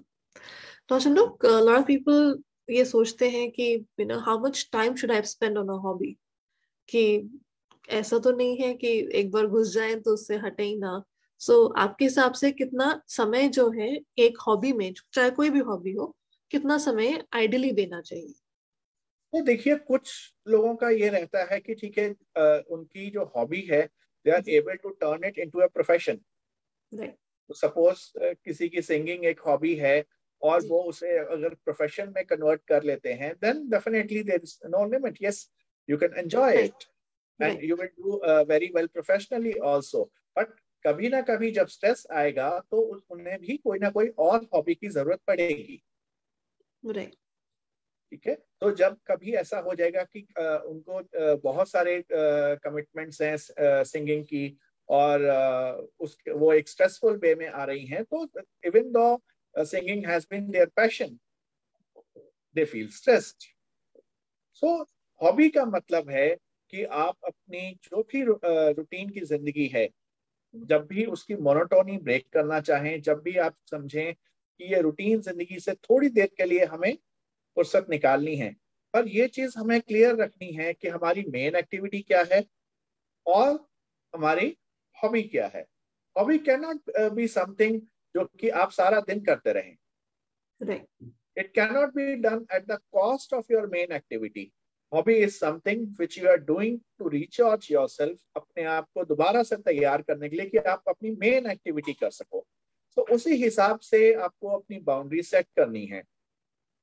Now, 0.91 0.99
look, 0.99 1.43
a 1.43 1.49
lot 1.49 1.79
of 1.79 1.87
people 1.87 2.37
ये 2.71 2.85
सोचते 2.85 3.29
हैं 3.31 3.51
कि 3.51 3.87
you 3.99 4.07
know 4.07 4.21
how 4.21 4.39
much 4.39 4.71
time 4.71 4.97
should 4.97 5.11
I 5.11 5.21
spend 5.23 5.59
on 5.59 5.69
a 5.71 5.79
hobby 5.79 6.17
कि 6.89 7.31
ऐसा 7.91 8.19
तो 8.19 8.31
नहीं 8.31 8.57
है 8.57 8.73
कि 8.75 8.89
एक 9.15 9.31
बार 9.31 9.47
घुस 9.47 9.73
जाए 9.75 9.95
तो 9.95 10.15
उससे 10.15 10.37
हटे 10.37 10.63
ही 10.63 10.77
ना 10.77 11.03
सो 11.41 11.53
so, 11.53 11.79
आपके 11.79 12.05
हिसाब 12.05 12.33
से 12.33 12.51
कितना 12.53 13.01
समय 13.09 13.49
जो 13.49 13.71
है 13.71 13.89
एक 14.19 14.39
हॉबी 14.47 14.73
में 14.73 14.93
चाहे 15.13 15.31
कोई 15.31 15.51
भी 15.51 15.59
हॉबी 15.59 15.93
हो 15.93 16.15
कितना 16.51 16.79
समय 16.79 17.23
आइडियली 17.35 17.73
देना 17.73 18.01
चाहिए 18.01 18.35
तो 19.33 19.43
देखिए 19.45 19.75
कुछ 19.77 20.11
लोगों 20.49 20.75
का 20.77 20.91
ये 20.91 21.09
रहता 21.09 21.45
है 21.53 21.61
कि 21.61 21.75
ठीक 21.75 21.99
है 21.99 22.09
उनकी 22.71 23.11
जो 23.11 23.25
हॉबी 23.37 23.61
है 23.61 23.89
they 24.27 24.31
are 24.33 24.51
able 24.59 24.77
to 24.83 24.91
turn 25.05 25.25
it 25.29 25.39
into 25.39 25.61
a 25.61 25.67
profession 25.79 26.21
suppose 27.51 28.01
किसी 28.45 28.69
की 28.69 28.83
सिंगिंग 28.83 29.25
एक 29.27 29.41
हॉबी 29.47 29.75
है 29.77 29.97
और 30.43 30.67
वो 30.67 30.83
उसे 30.83 31.17
अगर 31.19 31.55
प्रोफेशन 31.65 32.13
में 32.17 32.25
कन्वर्ट 32.27 32.63
कर 32.69 32.83
लेते 32.83 33.13
हैं 33.23 33.33
then 33.43 33.69
definitely 33.71 34.23
there 34.23 34.41
is 34.43 34.59
no 34.69 34.85
limit 34.91 35.19
yes 35.23 35.49
you 35.89 35.97
can 35.99 36.19
enjoy 36.19 36.63
it 36.65 36.85
and 37.41 37.65
you 37.65 37.77
will 37.77 37.89
do 37.99 38.21
very 38.49 38.71
well 38.77 38.87
professionally 38.87 39.53
also 39.65 40.03
but 40.37 40.55
कभी 40.85 41.09
ना 41.09 41.21
कभी 41.29 41.51
जब 41.51 41.67
स्ट्रेस 41.69 42.07
आएगा 42.13 42.49
तो 42.71 42.81
उन्हें 43.11 43.39
भी 43.41 43.57
कोई 43.57 43.79
ना 43.79 43.91
कोई 43.91 44.09
और 44.27 44.47
हॉबी 44.55 44.75
की 44.75 44.89
ज़रूरत 44.89 45.21
पड़ेगी। 45.27 45.83
Right. 46.83 47.15
ठीक 48.13 48.27
है? 48.27 48.35
तो 48.61 48.71
जब 48.73 48.97
कभी 49.07 49.33
ऐसा 49.35 49.59
हो 49.59 49.75
जाएगा 49.75 50.03
कि 50.05 50.21
उनको 50.39 51.37
बहुत 51.43 51.69
सारे 51.71 52.03
कमिटमेंट्स 52.13 53.21
हैं 53.23 53.37
सिंगिंग 53.85 54.25
की 54.25 54.57
और 54.89 55.23
उस 56.01 56.17
वो 56.29 56.53
एक 56.53 56.69
स्ट्रेसफुल 56.69 57.17
वे 57.23 57.35
में 57.35 57.49
आ 57.49 57.65
रही 57.65 57.85
हैं 57.87 58.05
तो 58.05 58.25
even 58.67 58.91
though 58.93 59.07
singing 59.55 60.07
has 60.07 60.27
been 60.31 60.51
their 60.51 60.71
passion 60.77 61.19
they 62.57 62.65
feel 62.65 62.89
stressed 62.91 63.49
so 64.63 64.77
hobby 65.21 65.49
का 65.49 65.65
मतलब 65.65 66.11
है 66.11 66.29
कि 66.73 66.83
आप 66.85 67.17
अपनी 67.25 67.71
जो 67.85 68.03
भी 68.03 68.23
रूटीन 68.23 69.11
की 69.11 69.21
ज़िंदगी 69.21 69.67
है, 69.67 69.89
जब 70.55 70.87
भी 70.87 71.05
उसकी 71.07 71.35
मोनोटोनी 71.37 71.97
ब्रेक 71.99 72.29
करना 72.33 72.61
चाहें, 72.61 73.01
जब 73.03 73.21
भी 73.23 73.37
आप 73.39 73.57
समझें 73.71 74.15
कि 74.15 74.73
ये 74.75 74.81
रूटीन 74.83 75.21
ज़िंदगी 75.21 75.59
से 75.61 75.75
थोड़ी 75.75 76.09
देर 76.09 76.31
के 76.37 76.45
लिए 76.45 76.65
हमें 76.65 76.97
फुर्सत 77.57 77.87
निकालनी 77.91 78.37
है। 78.37 78.51
पर 78.95 79.09
ये 79.09 79.27
चीज़ 79.29 79.59
हमें 79.59 79.81
क्लियर 79.81 80.15
रखनी 80.17 80.53
है 80.53 80.73
कि 80.75 80.89
हमारी 80.89 81.25
मेन 81.29 81.57
एक्टिविटी 81.57 82.01
क्या 82.03 82.25
है 82.33 82.45
और 83.27 83.49
हमारी 84.15 84.57
हॉबी 84.97 85.23
क्या 85.23 85.47
है। 85.55 85.65
Hobby 86.17 86.39
can 86.39 86.61
not 86.61 86.91
be 87.15 87.27
something 87.29 87.81
जो 88.15 88.25
कि 88.41 88.49
आप 88.61 88.71
सारा 88.71 89.01
दिन 89.01 89.21
करते 89.25 89.53
रहें। 89.53 89.77
It 91.39 91.53
can 91.55 91.73
not 91.75 91.95
be 91.95 92.15
done 92.17 92.47
at 92.55 92.67
the 92.67 92.79
cost 92.93 93.35
of 93.35 93.53
your 93.53 93.67
main 93.67 93.93
activity 93.93 94.51
hobby 94.93 95.15
is 95.15 95.37
something 95.37 95.87
which 96.01 96.19
you 96.19 96.29
are 96.29 96.37
doing 96.45 96.79
to 96.99 97.09
recharge 97.09 97.69
your 97.71 97.89
self 97.89 98.21
अपने 98.37 98.65
आप 98.65 98.89
को 98.95 99.05
दोबारा 99.05 99.43
से 99.43 99.57
तैयार 99.63 100.03
करने 100.03 100.29
के 100.29 100.37
लिए 100.37 100.47
कि 100.47 100.59
आप 100.59 100.83
अपनी 100.89 101.11
मेन 101.21 101.51
एक्टिविटी 101.51 101.93
कर 101.93 102.11
सको। 102.11 102.47
तो 102.97 103.03
उसी 103.15 103.35
हिसाब 103.37 103.79
से 103.81 104.13
आपको 104.15 104.49
अपनी 104.49 104.79
बाउंड्री 104.81 105.23
सेट 105.23 105.47
करनी 105.57 105.85
है। 105.87 106.03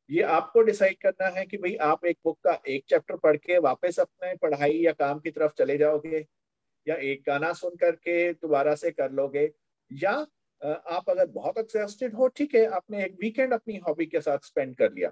ये 0.10 0.22
आपको 0.22 0.62
डिसाइड 0.62 0.98
करना 1.02 1.28
है 1.28 1.46
कि 1.46 1.58
भाई 1.58 1.76
आप 1.76 2.06
एक 2.06 2.18
बुक 2.26 2.40
का 2.44 2.60
एक 2.68 2.84
चैप्टर 2.90 3.16
पढ़ 3.16 3.38
के 3.38 3.58
वापस 3.58 4.00
अपने 4.00 4.36
पढ़ाई 4.36 4.80
या 4.80 4.92
काम 4.92 5.20
की 5.20 5.32
तरफ़ 5.32 5.52
चले 5.58 5.78
जाओगे 5.78 6.26
या 6.88 6.96
एक 6.96 7.24
गाना 7.28 7.54
सुन 7.54 7.76
करके 7.76 8.34
दोबारा 8.34 8.76
से 8.76 8.92
कर 8.92 9.12
लोगे 9.12 9.52
या 9.92 10.14
आप 10.62 11.10
अगर 11.10 11.26
बहुत 11.28 11.58
एक्सटेड 11.58 12.16
हो 12.16 12.28
ठीक 12.28 12.56
है 12.56 12.66
आपने 12.66 13.04
एक 13.06 13.18
वीकेंड 13.22 13.54
अपनी 13.54 13.78
हॉबी 13.78 14.06
के 14.06 14.22
साथ 14.22 14.46
स्पेंड 14.46 14.76
कर 14.76 14.92
लिया। 14.94 15.10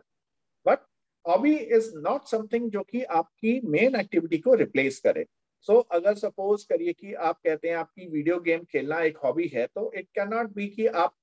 But 0.65 0.79
hobby 1.25 1.55
is 1.55 1.91
not 1.97 2.25
something 2.25 2.69
जो 2.71 2.83
कि 2.83 3.03
आपकी 3.03 3.59
मेन 3.65 3.95
एक्टिविटी 3.95 4.37
को 4.37 4.53
रिप्लेस 4.53 4.99
करे। 4.99 5.25
सो 5.67 5.73
so, 5.73 5.85
अगर 5.91 6.15
सपोज़ 6.15 6.65
करिए 6.69 6.93
कि 6.93 7.13
आप 7.13 7.39
कहते 7.43 7.69
हैं 7.69 7.75
आपकी 7.75 8.07
वीडियो 8.07 8.39
गेम 8.39 8.63
खेलना 8.63 9.01
एक 9.01 9.17
हॉबी 9.17 9.47
है 9.47 9.65
तो 9.67 9.91
इट 9.95 10.07
कैन 10.15 10.29
नॉट 10.29 10.53
बी 10.53 10.67
कि 10.67 10.87
आप 10.87 11.13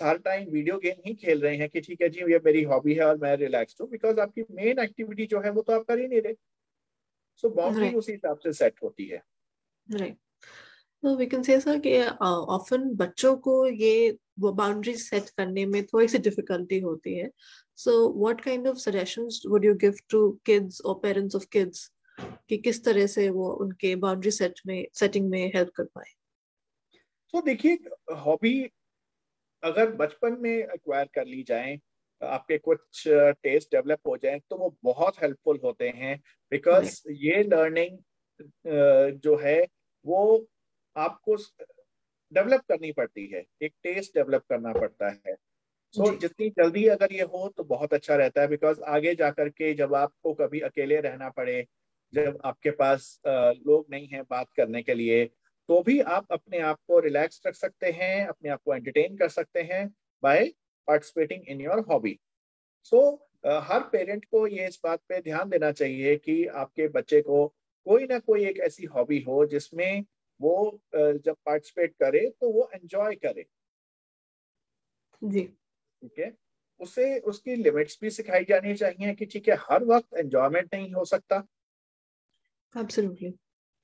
हर 0.00 0.18
टाइम 0.18 0.48
वीडियो 0.50 0.76
गेम 0.78 1.02
ही 1.06 1.14
खेल 1.14 1.40
रहे 1.40 1.56
हैं 1.56 1.68
कि 1.68 1.80
ठीक 1.80 2.02
है 2.02 2.08
जी 2.08 2.20
ये 2.32 2.40
मेरी 2.44 2.62
हॉबी 2.64 2.94
है 2.94 3.04
और 3.04 3.16
मैं 3.18 3.36
रिलैक्स 3.36 3.80
हूँ 3.80 3.88
बिकॉज़ 3.90 4.20
आपकी 4.20 4.42
मेन 4.50 4.78
एक्टिविटी 4.78 5.26
जो 5.26 5.40
है 5.40 5.50
वो 5.50 5.62
तो 5.62 5.72
आप 5.72 5.84
कर 5.88 5.98
ही 5.98 6.06
नहीं 6.08 6.20
रहे। 6.20 6.34
सो 7.42 7.48
बाउंड्री 7.50 7.92
उसी 7.94 8.12
हिसाब 8.12 8.38
से 8.38 8.52
सेट 8.52 8.82
होती 8.82 9.06
है। 9.06 9.22
राइट 9.88 10.16
तो 11.02 11.14
वी 11.16 11.26
कैन 11.26 11.42
से 11.42 11.60
सर 11.60 11.78
कि 11.78 11.96
ऑफन 12.02 12.88
बच्चों 12.96 13.36
को 13.36 13.66
ये 13.66 14.18
वो 14.40 14.52
बाउंड्री 14.52 14.94
सेट 14.96 15.28
करने 15.38 15.64
में 15.66 15.84
थोड़ी 15.86 16.08
सी 16.08 16.18
डिफिकल्टी 16.18 16.78
होती 16.80 17.14
है। 17.18 17.30
So 17.78 17.92
what 18.18 18.40
kind 18.40 18.68
of 18.68 18.76
suggestions 18.78 19.42
would 19.48 19.64
you 19.64 19.74
give 19.74 19.96
to 20.10 20.30
kids 20.46 20.80
और 20.80 20.98
पेरेंट्स 21.02 21.36
ऑफ़ 21.36 21.46
किड्स 21.52 21.90
कि 22.48 22.56
किस 22.58 22.84
तरह 22.84 23.06
से 23.06 23.28
वो 23.30 23.50
उनके 23.62 23.94
बाउंड्री 23.96 24.30
सेट 24.30 24.60
में 24.66 24.86
सेटिंग 24.94 25.28
में 25.30 25.46
हेल्प 25.54 25.70
कर 25.76 25.84
पाए? 25.84 26.10
तो 27.34 27.40
देखिए 27.42 27.78
हॉबी 28.16 28.70
अगर 29.64 29.90
बचपन 29.92 30.36
में 30.40 30.50
एक्वायर 30.50 31.08
कर 31.14 31.26
ली 31.26 31.42
जाए 31.42 31.80
आपके 32.22 32.58
कुछ 32.58 33.04
टेस्ट 33.08 33.74
डेवलप 33.74 34.00
हो 34.06 34.16
जाए 34.16 34.40
तो 34.50 34.56
वो 34.56 34.76
बहुत 34.84 35.22
हेल्पफुल 35.22 35.60
होते 35.64 35.88
हैं 35.88 36.22
बिकॉज़ 36.50 37.02
ये 37.10 37.42
लर्निंग 37.42 37.98
जो 39.18 39.36
है 39.36 39.66
वो 40.06 40.46
आपको 40.96 41.36
डेवलप 42.32 42.60
करनी 42.68 42.92
पड़ती 42.92 43.26
है 43.26 43.44
एक 43.62 43.74
टेस्ट 43.82 44.14
डेवलप 44.14 44.44
करना 44.48 44.72
पड़ता 44.72 45.08
है। 45.08 45.34
सो 45.94 46.12
so, 46.12 46.20
जितनी 46.20 46.50
जल्दी 46.50 46.86
अगर 46.86 47.12
ये 47.12 47.22
हो 47.22 47.48
तो 47.56 47.64
बहुत 47.64 47.94
अच्छा 47.94 48.16
रहता 48.16 48.40
है 48.40 48.48
बिकॉज़ 48.48 48.80
आगे 48.80 49.14
जाकर 49.14 49.48
के 49.48 49.74
जब 49.74 49.94
आपको 49.94 50.34
कभी 50.34 50.60
अकेले 50.60 51.00
रहना 51.00 51.28
पड़े 51.28 51.66
जब 52.12 52.38
आपके 52.44 52.70
पास 52.70 53.22
लोग 53.26 53.86
नहीं 53.90 54.08
हैं 54.08 54.22
बात 54.30 54.52
करने 54.56 54.82
के 54.82 54.94
लिए 54.94 55.30
तो 55.68 55.82
भी 55.82 56.00
आप 56.00 56.32
अपने 56.32 56.58
आप 56.58 56.78
को 56.86 56.98
रिलैक्स 56.98 57.42
रख 57.46 57.54
सकते 57.54 57.90
हैं 57.90 58.26
अपने 58.26 58.50
आप 58.50 58.62
को 58.64 58.74
एंटरटेन 58.74 59.16
कर 59.16 59.28
सकते 59.28 59.62
हैं 59.62 59.94
by 60.22 60.52
participating 60.86 61.48
in 61.48 61.60
your 61.60 61.78
hobby 61.78 62.18
so 62.82 63.28
her 63.46 63.80
parent 63.80 64.24
को 64.24 64.46
ये 64.46 64.66
इस 64.66 64.80
बात 64.84 65.00
पे 65.08 65.20
ध्यान 65.20 65.48
देना 65.48 65.72
चाहिए 65.72 66.16
कि 66.16 66.46
आपके 66.46 66.88
बच्चे 66.88 67.20
को 67.22 67.46
कोई 67.84 68.06
ना 68.06 68.18
कोई 68.18 68.46
एक 68.46 68.58
ऐसी 68.58 68.84
हॉबी 68.84 69.20
हो 69.20 69.46
जिसमें 69.46 70.04
वो 70.40 70.80
uh, 70.96 71.24
जब 71.24 71.36
पार्टिसिपेट 71.46 71.92
करे 71.92 72.30
तो 72.40 72.50
वो 72.50 72.70
एंजॉय 72.74 73.14
करे। 73.14 73.46
जी। 75.24 75.42
ठीक 76.02 76.18
है? 76.18 76.32
उसे 76.80 77.18
उसकी 77.18 77.54
लिमिट्स 77.56 77.98
भी 78.00 78.10
सिखाई 78.10 78.44
जानी 78.44 78.74
चाहिए 78.74 79.14
कि 79.14 79.26
ठीक 79.26 79.48
है 79.48 79.56
हर 79.60 79.84
वक्त 79.84 80.14
एंजॉयमेंट 80.14 80.74
नहीं 80.74 80.92
हो 80.92 81.04
सकता। 81.04 81.46
Absolutely. 82.74 83.32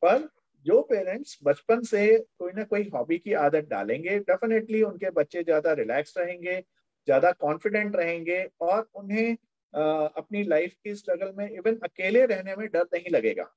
पर 0.02 0.28
जो 0.66 0.80
पेरेंट्स 0.82 1.38
बचपन 1.44 1.82
से 1.84 2.06
कोई 2.38 2.52
ना 2.52 2.64
कोई 2.64 2.88
हॉबी 2.94 3.18
की 3.18 3.32
आदत 3.42 3.68
डालेंगे 3.70 4.18
डेफिनेटली 4.20 4.82
उनके 4.82 5.10
बच्चे 5.12 5.42
ज़्यादा 5.44 5.72
रिलैक्स 5.74 6.16
रहेंगे 6.18 6.60
ज़्यादा 7.08 7.32
कॉन्फिडेंट 7.40 7.96
रहेंगे 7.96 8.42
और 8.60 8.88
उन्हें 8.94 9.36
आ, 9.74 9.82
अपनी 10.06 10.42
लाइफ 10.44 10.74
की 10.84 10.94
स्ट्रगल 10.94 11.32
में 11.36 11.48
इवन 11.50 11.78
अकेले 11.84 12.24
रहने 12.26 12.56
में 12.56 12.66
डर 12.68 12.84
नहीं 12.94 13.10
लगेगा। 13.10 13.50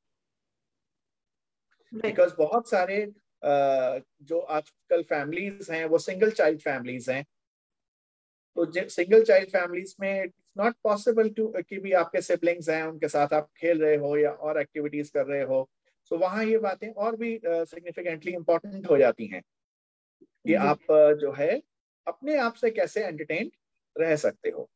Because 1.92 2.30
right. 2.30 2.38
बहुत 2.40 2.70
सारे 2.70 3.02
आ, 3.42 4.00
जो 4.24 4.40
आजकल 4.58 5.02
फैमिलीज़ 5.04 5.72
हैं 5.72 5.86
वो 5.86 5.98
सिंगल 6.00 6.32
चाइल्ड 6.32 6.62
फैमिलीज़ 6.62 7.12
हैं। 7.12 7.24
तो 8.58 8.66
सिंगल 8.90 9.24
चाइल्ड 9.24 9.50
फैमिलीज़ 9.50 9.96
में 10.02 10.24
इट्स 10.24 10.36
नॉट 10.58 10.76
पॉसिबल 10.84 11.30
टू 11.30 11.48
कि 11.60 11.78
भी 11.80 11.92
आपके 12.02 12.22
सिबलिंग्स 12.22 12.70
हैं 12.70 12.84
उनके 12.84 13.08
साथ 13.08 13.34
आप 13.34 13.50
खेल 13.58 13.82
रहे 13.82 13.96
हो 13.98 14.16
या 14.18 14.32
और 14.32 14.60
एक्टिविटीज़ 14.62 15.12
कर 15.14 15.26
रहे 15.26 15.42
हो। 15.44 15.62
सो 16.10 16.18
वहाँ 16.18 16.44
ये 16.46 16.58
बातें 16.58 16.90
और 16.94 17.16
भी 17.16 17.40
सिग्निफिकेंटली 17.46 18.34
इम्पोर्टेंट 18.34 18.90
हो 18.90 18.98
जाती 18.98 19.28
हैं 19.28 19.42
कि 20.46 20.54
आप 20.70 20.92
जो 21.22 21.32
है 21.32 21.62
अपने 22.08 22.38
आप 22.38 22.54
से 22.54 22.72
कैसे 22.72 23.06
एंटरटेन 23.06 23.52
रह 23.96 24.16
सकते 24.16 24.50
हो 24.50 24.70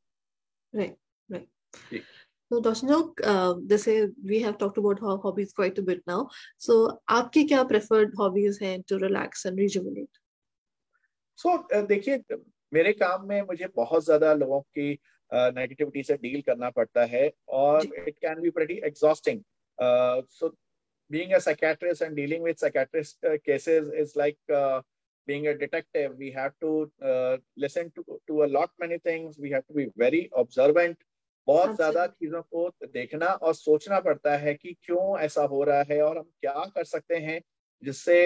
right 0.73 0.95
right 1.29 2.03
So, 2.51 2.61
Dr. 2.61 3.13
Uh, 3.23 3.55
जैसे 3.67 3.93
we 4.23 4.39
have 4.39 4.57
talked 4.57 4.77
about 4.77 4.99
how 5.01 5.17
hobbies 5.17 5.51
quite 5.51 5.77
a 5.77 5.81
bit 5.81 6.01
now. 6.07 6.29
So, 6.57 7.01
आपकी 7.09 7.43
क्या 7.47 7.63
preferred 7.67 8.13
hobbies 8.19 8.59
हैं 8.61 8.77
to 8.85 8.99
relax 8.99 9.43
and 9.45 9.59
rejuvenate? 9.59 10.19
So, 11.39 11.55
uh, 11.75 11.83
देखिए 11.87 12.23
मेरे 12.71 12.93
काम 12.93 13.27
में 13.27 13.41
मुझे 13.41 13.67
बहुत 13.75 14.05
ज़्यादा 14.05 14.33
लोगों 14.33 14.61
की 14.77 14.91
नेगेटिविटी 15.31 16.01
uh, 16.01 16.07
से 16.07 16.17
डील 16.17 16.41
करना 16.41 16.69
पड़ता 16.69 17.05
है 17.05 17.31
और 17.49 17.85
it 17.85 18.17
can 18.17 18.41
be 18.41 18.49
pretty 18.49 18.79
exhausting 18.85 19.41
so 20.31 20.55
being 21.09 21.33
a 21.33 21.39
psychiatrist 21.39 22.01
and 22.01 22.15
dealing 22.15 22.41
with 22.41 22.59
psychiatrist 22.59 23.17
uh, 23.23 23.37
cases 23.45 23.89
is 23.89 24.15
like 24.15 24.37
uh, 24.53 24.81
being 25.27 25.47
a 25.47 25.57
detective 25.57 26.13
we 26.17 26.31
have 26.31 26.53
to 26.61 26.91
uh, 27.03 27.37
listen 27.55 27.91
to 27.95 28.03
to 28.27 28.43
a 28.43 28.47
lot 28.47 28.69
many 28.79 28.97
things 28.99 29.37
we 29.39 29.51
have 29.51 29.65
to 29.67 29.73
be 29.73 29.87
very 29.97 30.29
observant 30.35 30.97
बहुत 31.47 31.75
ज़्यादा 31.75 32.05
चीज़ों 32.07 32.41
को 32.41 32.69
देखना 32.93 33.25
और 33.25 33.53
सोचना 33.55 33.99
पड़ता 33.99 34.35
है 34.37 34.53
कि 34.53 34.75
क्यों 34.83 35.19
ऐसा 35.19 35.41
हो 35.51 35.63
रहा 35.63 35.83
है 35.91 36.01
और 36.01 36.17
हम 36.17 36.23
क्या 36.41 36.65
कर 36.75 36.83
सकते 36.83 37.15
हैं 37.25 37.39
जिससे 37.83 38.17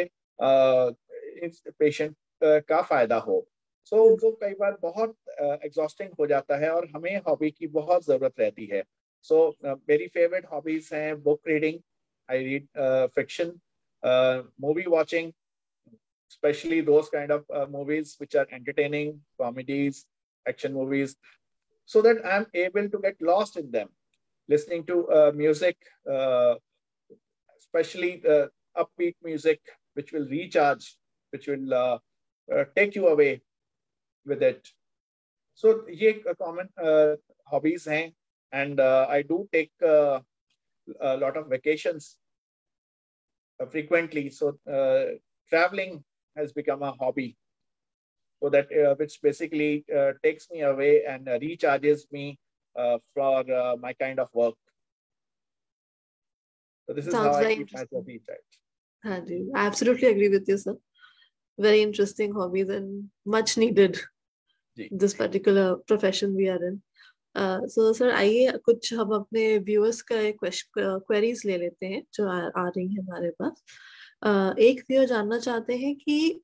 इस 1.46 1.62
पेशेंट 1.80 2.16
का 2.44 2.82
फ़ायदा 2.82 3.18
हो 3.18 3.46
सो 3.86 3.96
so, 3.96 4.24
वो 4.24 4.32
कई 4.42 4.54
बार 4.54 4.78
बहुत 4.82 5.16
एग्जॉस्टिंग 5.40 6.10
uh, 6.10 6.20
हो 6.20 6.28
जाता 6.28 6.58
है 6.58 6.70
और 6.70 6.88
हमें 6.96 7.18
हॉबी 7.28 7.52
की 7.52 7.68
बहुत 7.68 8.06
ज़रूरत 8.06 8.40
रहती 8.40 8.66
है 8.66 8.84
सो 9.26 9.56
मेरी 9.64 10.08
फेवरेट 10.08 10.46
हॉबीज 10.52 10.90
हैं 10.94 11.22
book 11.24 11.48
reading 11.48 11.80
I 12.32 12.38
read 12.38 12.68
uh, 12.78 13.08
fiction, 13.10 13.60
uh, 14.04 14.44
movie 14.58 14.88
watching, 14.88 15.34
especially 16.32 16.80
those 16.82 17.10
kind 17.10 17.32
of 17.32 17.44
uh, 17.54 17.66
movies 17.70 18.16
which 18.18 18.36
are 18.36 18.48
entertaining, 18.52 19.20
comedies, 19.40 20.06
action 20.48 20.74
movies, 20.74 21.18
so 21.86 22.02
that 22.02 22.26
I'm 22.26 22.46
able 22.54 22.88
to 22.90 23.00
get 23.00 23.22
lost 23.22 23.58
in 23.58 23.70
them. 23.72 23.90
Listening 24.48 24.86
to 24.86 25.10
uh, 25.10 25.32
music, 25.36 25.78
uh, 26.10 26.56
especially 27.60 28.24
upbeat 28.78 29.16
music, 29.24 29.60
which 29.94 30.14
will 30.14 30.28
recharge, 30.28 30.98
which 31.32 31.48
will 31.48 31.74
uh, 31.74 31.98
take 32.76 32.96
you 32.96 33.08
away 33.08 33.42
with 34.26 34.42
it. 34.42 34.70
So, 35.54 35.86
ये 35.90 36.24
common 36.40 36.70
hobbies 37.46 37.88
and 37.88 38.80
I 38.80 39.22
do 39.22 39.48
take 39.52 39.72
a 39.82 41.18
lot 41.18 41.38
of 41.38 41.48
vacations 41.48 42.18
uh, 43.62 43.66
frequently. 43.68 44.30
So 44.30 44.58
uh, 44.72 45.18
traveling 45.50 46.04
has 46.36 46.52
become 46.52 46.82
a 46.82 46.94
hobby. 46.94 47.38
So 48.42 48.50
that 48.50 48.72
uh, 48.74 48.96
which 48.96 49.22
basically 49.22 49.86
takes 50.24 50.50
me 50.50 50.62
away 50.62 51.06
and 51.06 51.28
recharges 51.28 52.12
me 52.12 52.40
for 53.14 53.44
my 53.80 53.94
kind 54.00 54.20
of 54.20 54.30
work. 54.34 54.56
So 56.88 56.94
this 56.96 57.06
is 57.06 57.14
Sounds 57.14 57.38
how 57.38 57.44
I 57.44 57.54
keep 57.54 57.72
myself 57.72 58.06
recharged. 58.08 58.58
I 59.06 59.66
absolutely 59.68 60.08
agree 60.08 60.30
with 60.30 60.48
you, 60.48 60.58
sir. 60.58 60.78
Very 61.60 61.82
interesting 61.82 62.34
hobbies 62.34 62.70
and 62.70 63.12
much 63.26 63.58
needed. 63.58 64.00
This 64.90 65.14
particular 65.14 65.76
profession 65.88 66.36
we 66.36 66.50
are 66.50 66.64
in. 66.66 66.82
So 67.36 67.92
sir 67.94 68.10
आइए 68.12 68.52
कुछ 68.66 68.94
हम 68.94 69.14
अपने 69.16 69.58
viewers 69.58 70.02
का 70.02 70.20
एक 70.20 70.40
queries 70.78 71.42
ले 71.46 71.58
लेते 71.58 71.86
हैं 71.86 72.04
जो 72.14 72.28
आ, 72.28 72.40
आ 72.58 72.68
रही 72.68 72.88
है 72.88 73.02
हमारे 73.02 73.30
पास। 73.42 73.64
uh, 74.26 74.58
एक 74.60 74.84
व्यूअर 74.90 75.06
जानना 75.08 75.40
चाहते 75.40 75.78
हैं 75.78 75.96
कि 75.96 76.42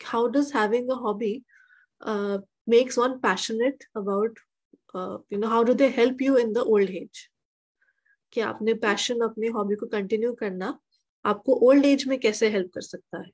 how 0.00 0.28
does 0.28 0.52
having 0.56 0.90
a 0.90 0.94
hobby 0.94 1.34
makes 2.68 2.98
one 2.98 3.18
passionate 3.18 3.84
about 3.96 4.38
you 5.32 5.38
know 5.38 5.48
how 5.48 5.62
do 5.62 5.74
they 5.74 5.88
help 5.96 6.22
you 6.22 6.36
in 6.36 6.52
the 6.52 6.58
old 6.58 6.90
age 6.90 7.26
कि 8.32 8.40
आपने 8.40 8.74
पैशन 8.74 9.20
अपनी 9.20 9.46
हॉबी 9.48 9.74
को 9.74 9.86
कंटिन्यू 9.86 10.32
करना 10.34 10.78
आपको 11.24 11.54
ओल्ड 11.68 11.86
एज 11.86 12.06
में 12.08 12.18
कैसे 12.20 12.48
हेल्प 12.48 12.70
कर 12.74 12.80
सकता 12.80 13.18
है? 13.18 13.30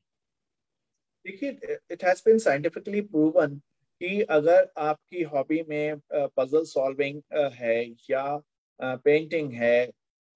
देखिए 1.27 1.79
it 1.91 2.05
has 2.05 2.23
been 2.27 2.39
scientifically 2.39 3.01
proven 3.01 3.61
कि 4.01 4.21
अगर 4.23 4.69
आपकी 4.79 5.23
हॉबी 5.23 5.63
में 5.69 6.01
पजल 6.37 6.65
सॉल्विंग 6.65 7.23
है 7.53 7.77
या 8.11 8.25
पेंटिंग 8.81 9.53
है 9.53 9.79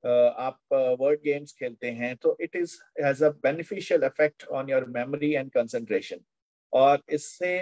आप 0.04 0.58
वर्ड 1.00 1.20
गेम्स 1.20 1.52
खेलते 1.52 1.90
हैं 1.90 2.14
तो 2.16 2.36
it 2.40 2.56
is 2.56 2.76
has 3.04 3.24
a 3.24 3.28
beneficial 3.42 4.04
effect 4.04 4.44
on 4.50 4.70
your 4.70 4.84
memory 4.90 5.32
and 5.34 5.50
concentration 5.52 6.20
और 6.72 7.02
इससे 7.10 7.58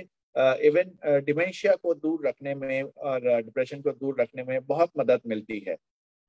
इवन 0.67 1.23
डिमेंशिया 1.25 1.75
को 1.77 1.95
दूर 1.95 2.27
रखने 2.27 2.55
में 2.55 2.83
और 2.83 3.21
डिप्रेशन 3.43 3.81
को 3.83 3.93
दूर 3.93 4.21
रखने 4.21 4.43
में 4.43 4.61
बहुत 4.67 4.91
मदद 4.99 5.21
मिलती 5.27 5.59
है। 5.69 5.77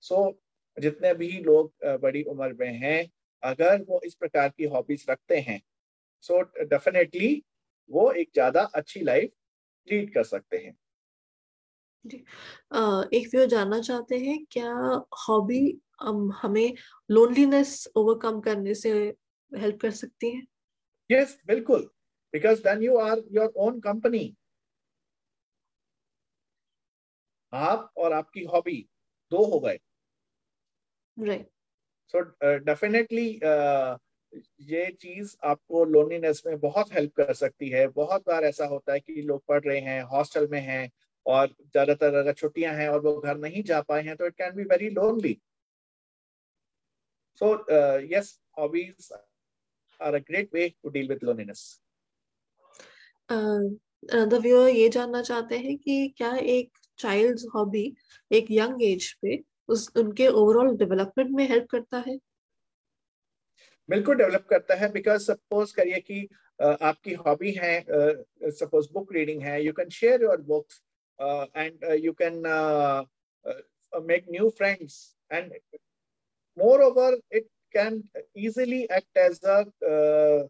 सो 0.04 0.16
so, 0.16 0.82
जितने 0.82 1.14
भी 1.14 1.30
लोग 1.40 1.74
बड़ी 2.02 2.24
उम्र 2.24 2.54
में 2.60 2.72
हैं 2.80 3.10
अगर 3.44 3.82
वो 3.90 4.02
इस 4.06 4.16
प्रकार 4.16 4.50
की 4.50 4.66
हॉबीज 4.66 5.06
रखते 5.10 5.38
हैं 5.40 5.62
सो 6.24 6.40
so 6.40 6.70
डेफिनेटली 6.70 7.44
वो 7.90 8.12
एक 8.12 8.30
ज़्यादा 8.34 8.62
अच्छी 8.76 9.02
लाइफ 9.02 9.32
लीड 9.88 10.13
कर 10.13 10.24
सकते 10.24 10.58
हैं। 10.58 10.78
एक 13.13 13.28
व्यू 13.28 13.46
जानना 13.46 13.80
चाहते 13.80 14.18
हैं 14.20 14.38
क्या 14.52 14.74
हॉबी 15.28 15.62
हमें 16.42 16.74
लोनलीनेस 17.12 17.88
ओवरकम 17.96 18.39
करने 18.39 18.74
से 18.74 18.92
हेल्प 19.52 19.80
कर 19.82 19.92
सकती 19.92 20.30
है? 20.32 20.42
यस 21.10 21.30
yes, 21.30 21.48
बिल्कुल 21.48 21.89
because 22.34 22.62
then 22.63 22.84
you 22.84 22.98
are 22.98 23.22
your 23.32 23.54
own 23.58 23.80
company 23.80 24.36
आप 27.54 27.92
और 27.98 28.13
आपकी 28.13 28.44
हॉबी 28.44 28.82
दो 29.32 29.46
हो 29.46 29.60
गए। 29.60 29.80
राइट 31.18 31.50
सो 32.13 32.22
डेफिनेटली 32.65 33.28
ये 34.62 34.86
चीज़ 35.02 35.36
आपको 35.44 35.84
लोनलीनेस 35.86 36.42
में 36.48 36.60
बहुत 36.60 36.92
हेल्प 36.94 37.13
कर 37.18 37.34
सकती 37.34 37.70
है। 37.70 37.88
बहुत 37.88 38.22
बार 38.28 38.44
ऐसा 38.44 38.65
होता 38.65 38.94
है 38.94 39.00
कि 39.00 39.22
लोग 39.22 39.44
पढ़ 39.48 39.63
रहे 39.65 39.80
हैं 39.80 40.02
हॉस्टल 40.04 40.48
में 40.52 40.60
हैं 40.62 40.89
और 41.26 41.48
ज़्यादातर 41.48 42.15
अगर 42.15 42.34
छुट्टियाँ 42.34 42.74
हैं 42.76 42.88
और 42.89 43.00
वो 43.02 43.13
घर 43.20 43.38
नहीं 43.38 43.63
जा 43.63 43.82
पाए 43.82 44.04
हैं 44.04 44.15
तो 44.15 44.28
it 44.28 44.36
can 44.36 44.56
be 44.56 44.63
very 44.63 44.89
lonely 44.89 45.38
so 47.42 47.54
yes 48.13 48.39
hobbies 48.60 49.10
are 50.00 50.15
a 50.15 50.20
great 50.20 50.50
way 50.54 50.70
to 50.70 50.89
deal 50.89 51.08
with 51.10 51.24
loneliness 51.24 51.80
the 53.32 54.39
viewer 54.42 54.70
ये 54.70 54.89
जानना 54.89 55.22
चाहते 55.22 55.58
हैं 55.58 55.78
कि 55.78 56.08
क्या 56.18 56.36
एक 56.54 56.78
चाइल्ड 57.00 57.39
हॉबी 57.56 57.86
एक 58.32 58.48
यंग 58.52 58.84
एज 58.84 59.12
पे 59.22 59.44
उस, 59.70 59.92
उनके 59.98 60.28
ओवरऑल 60.28 60.76
डेवलपमेंट 60.78 61.32
में 61.32 61.48
हेल्प 61.50 61.68
करता 61.72 62.04
है? 62.08 62.18
बिल्कुल 63.89 64.17
डेवलप 64.17 64.45
करता 64.49 64.75
है 64.75 64.91
बिकॉज़ 64.91 65.23
सपोज़ 65.23 65.73
करिए 65.75 65.99
कि 65.99 66.28
uh, 66.60 66.82
आपकी 66.82 67.13
हॉबी 67.25 67.52
है 67.54 67.73
सपोज़ 68.54 68.91
बुक 68.93 69.13
रीडिंग 69.13 69.41
है 69.41 69.63
you 69.63 69.73
can 69.73 69.89
share 69.89 70.23
your 70.23 70.41
books 70.49 70.82
and 71.19 71.86
you 72.04 72.13
can 72.21 72.41
make 73.93 74.25
new 74.32 74.49
friends 74.58 74.99
and 75.32 75.54
moreover 76.84 77.19
it 77.34 77.47
can 77.73 78.02
act 78.89 79.17
as 79.17 79.43
a 79.45 79.58
uh, 79.86 80.43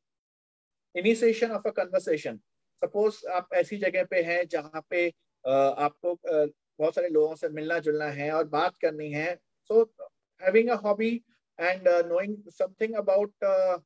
initiation 0.95 1.52
of 1.52 1.65
a 1.65 1.71
conversation. 1.71 2.39
Suppose 2.82 3.25
आप 3.30 3.47
ऐसी 3.54 3.78
जगह 3.78 4.04
पे 4.04 4.21
हैं 4.23 4.45
जहाँ 4.47 4.82
पे 4.89 5.10
uh, 5.10 5.73
आपको 5.86 6.12
uh, 6.12 6.47
बहुत 6.80 6.95
सारे 6.95 7.08
लोगों 7.10 7.36
से 7.36 7.49
मिलना 7.49 7.80
जुलना 7.80 8.06
है 8.12 8.32
और 8.32 8.47
बात 8.49 8.78
करनी 8.82 9.12
है 9.12 9.34
so 9.69 9.82
having 10.41 10.69
a 10.69 10.75
hobby 10.84 11.12
and 11.59 11.87
uh, 11.87 12.03
knowing 12.03 12.37
something 12.51 12.95
about 12.97 13.31
uh, 13.47 13.79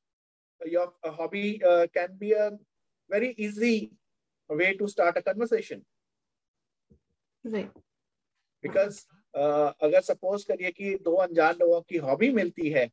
your 0.67 0.93
hobby 1.05 1.63
uh, 1.65 1.87
can 1.95 2.17
be 2.19 2.33
a 2.33 2.51
very 3.11 3.35
easy 3.39 3.93
way 4.49 4.75
to 4.75 4.89
start 4.89 5.17
a 5.17 5.23
conversation 5.23 5.85
right 7.45 7.71
because 8.63 9.07
uh, 9.35 9.73
अगर 9.83 10.01
सपोज 10.01 10.45
करिए 10.51 10.71
कि 10.79 10.95
दो 11.05 11.15
अनजान 11.27 11.55
लोगों 11.61 11.81
की 11.89 11.97
हॉबी 12.09 12.31
मिलती 12.41 12.71
है 12.79 12.91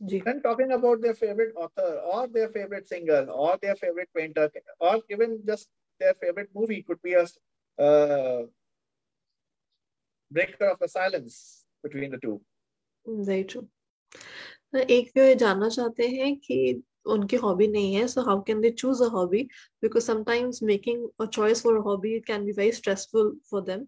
then 0.00 0.40
talking 0.42 0.72
about 0.72 1.00
their 1.00 1.14
favorite 1.14 1.54
author 1.56 1.90
or 2.12 2.26
their 2.28 2.48
favorite 2.48 2.88
singer 2.88 3.24
or 3.30 3.56
their 3.62 3.76
favorite 3.76 4.08
painter 4.14 4.50
or 4.80 5.00
even 5.10 5.38
just 5.46 5.68
their 6.00 6.14
favorite 6.14 6.50
movie 6.54 6.82
could 6.82 7.00
be 7.02 7.14
a 7.14 7.26
uh, 7.78 8.42
breaker 10.30 10.66
of 10.66 10.78
the 10.78 10.88
silence 10.88 11.64
between 11.82 12.10
the 12.10 12.18
two. 12.18 12.40
Very 13.06 13.44
true. 13.44 13.68
एक 14.75 15.11
ये 15.17 15.35
जानना 15.35 15.69
चाहते 15.69 16.07
हैं 16.07 16.35
कि 16.37 16.83
उनकी 17.05 17.35
hobby 17.35 17.67
नहीं 17.67 17.93
है 17.95 18.07
so 18.07 18.21
how 18.21 18.41
can 18.41 18.61
they 18.61 18.69
choose 18.71 19.03
a 19.03 19.07
hobby 19.07 19.43
because 19.83 20.03
sometimes 20.03 20.63
making 20.63 21.07
a 21.21 21.25
choice 21.25 21.63
for 21.63 21.77
hobby 21.77 22.19
can 22.19 22.45
be 22.45 22.51
very 22.51 22.71
stressful 22.71 23.37
for 23.51 23.61
them 23.61 23.85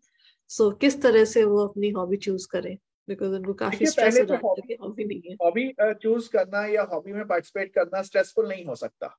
so 0.50 0.70
किस 0.72 1.02
तरह 1.02 1.26
से 1.26 1.44
वो 1.44 1.66
अपनी 1.68 1.90
हॉबी 1.90 2.18
चूज़ 2.18 2.48
करें? 2.52 2.76
बिकॉज़ 3.08 3.34
उनको 3.34 3.54
काफ़ी 3.54 3.86
स्ट्रेस 3.86 4.20
हो 4.20 4.26
जाता 4.26 4.62
है 4.70 4.76
हॉबी 4.82 5.06
नहीं 5.06 5.22
है। 5.30 5.36
हॉबी 5.36 5.74
चूज़ 5.82 6.30
करना 6.30 6.66
या 6.66 6.84
हॉबी 6.94 7.14
में 7.14 7.26
पार्टिसिपेट 7.28 7.74
करना 7.74 8.02
स्ट्रेसफुल 8.02 8.48
नहीं 8.50 8.66
हो 8.66 8.76
सकता। 8.76 9.16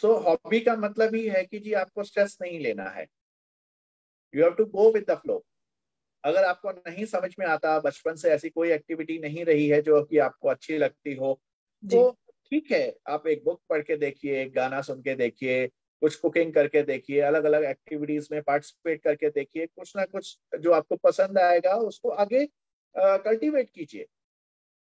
सो 0.00 0.12
हॉबी 0.18 0.60
का 0.60 0.76
मतलब 0.76 1.14
ही 1.14 1.26
है 1.28 1.44
कि 1.44 1.58
जी 1.58 1.72
आपको 1.72 2.04
स्ट्रेस 2.04 2.36
नहीं 2.42 2.60
लेना 2.60 2.88
है। 2.90 3.06
You 4.34 4.44
have 4.44 4.54
to 4.54 4.64
go 4.64 4.90
with 4.92 5.04
the 5.10 5.14
flow 5.14 5.44
अगर 6.24 6.44
आपको 6.44 6.70
नहीं 6.72 7.04
समझ 7.06 7.34
में 7.38 7.46
आता 7.46 7.78
बचपन 7.80 8.14
से 8.16 8.30
ऐसी 8.30 8.48
कोई 8.50 8.70
एक्टिविटी 8.72 9.18
नहीं 9.18 9.44
रही 9.44 9.68
है 9.68 9.80
जो 9.82 10.02
कि 10.04 10.18
आपको 10.20 10.48
अच्छी 10.48 10.78
लगती 10.78 11.14
हो 11.14 11.40
तो 11.82 12.10
ठीक 12.52 12.70
है 12.72 12.82
आप 13.08 13.26
एक 13.26 13.44
बुक 13.44 13.60
पढ़ 13.68 13.82
के 13.82 13.96
देखिए 13.96 14.40
एक 14.42 14.52
गाना 14.54 14.80
सुन 14.82 15.02
के 15.02 15.14
देखिए 15.14 15.66
कुछ 16.02 16.14
कुकिंग 16.16 16.52
करके 16.54 16.82
देखिए 16.84 17.20
अलग 17.22 17.44
अलग 17.44 17.64
एक्टिविटीज़ 17.64 18.28
में 18.32 18.42
पार्टिसिपेट 18.42 19.02
करके 19.02 19.30
देखिए 19.30 19.66
कुछ 19.68 19.96
ना 19.96 20.04
कुछ 20.06 20.36
जो 20.60 20.72
आपको 20.72 20.96
पसंद 20.98 21.38
आएगा 21.38 21.74
उसको 21.84 22.10
आगे 22.16 22.46
कल्टीवेट 22.94 23.70
कीजिए। 23.70 24.06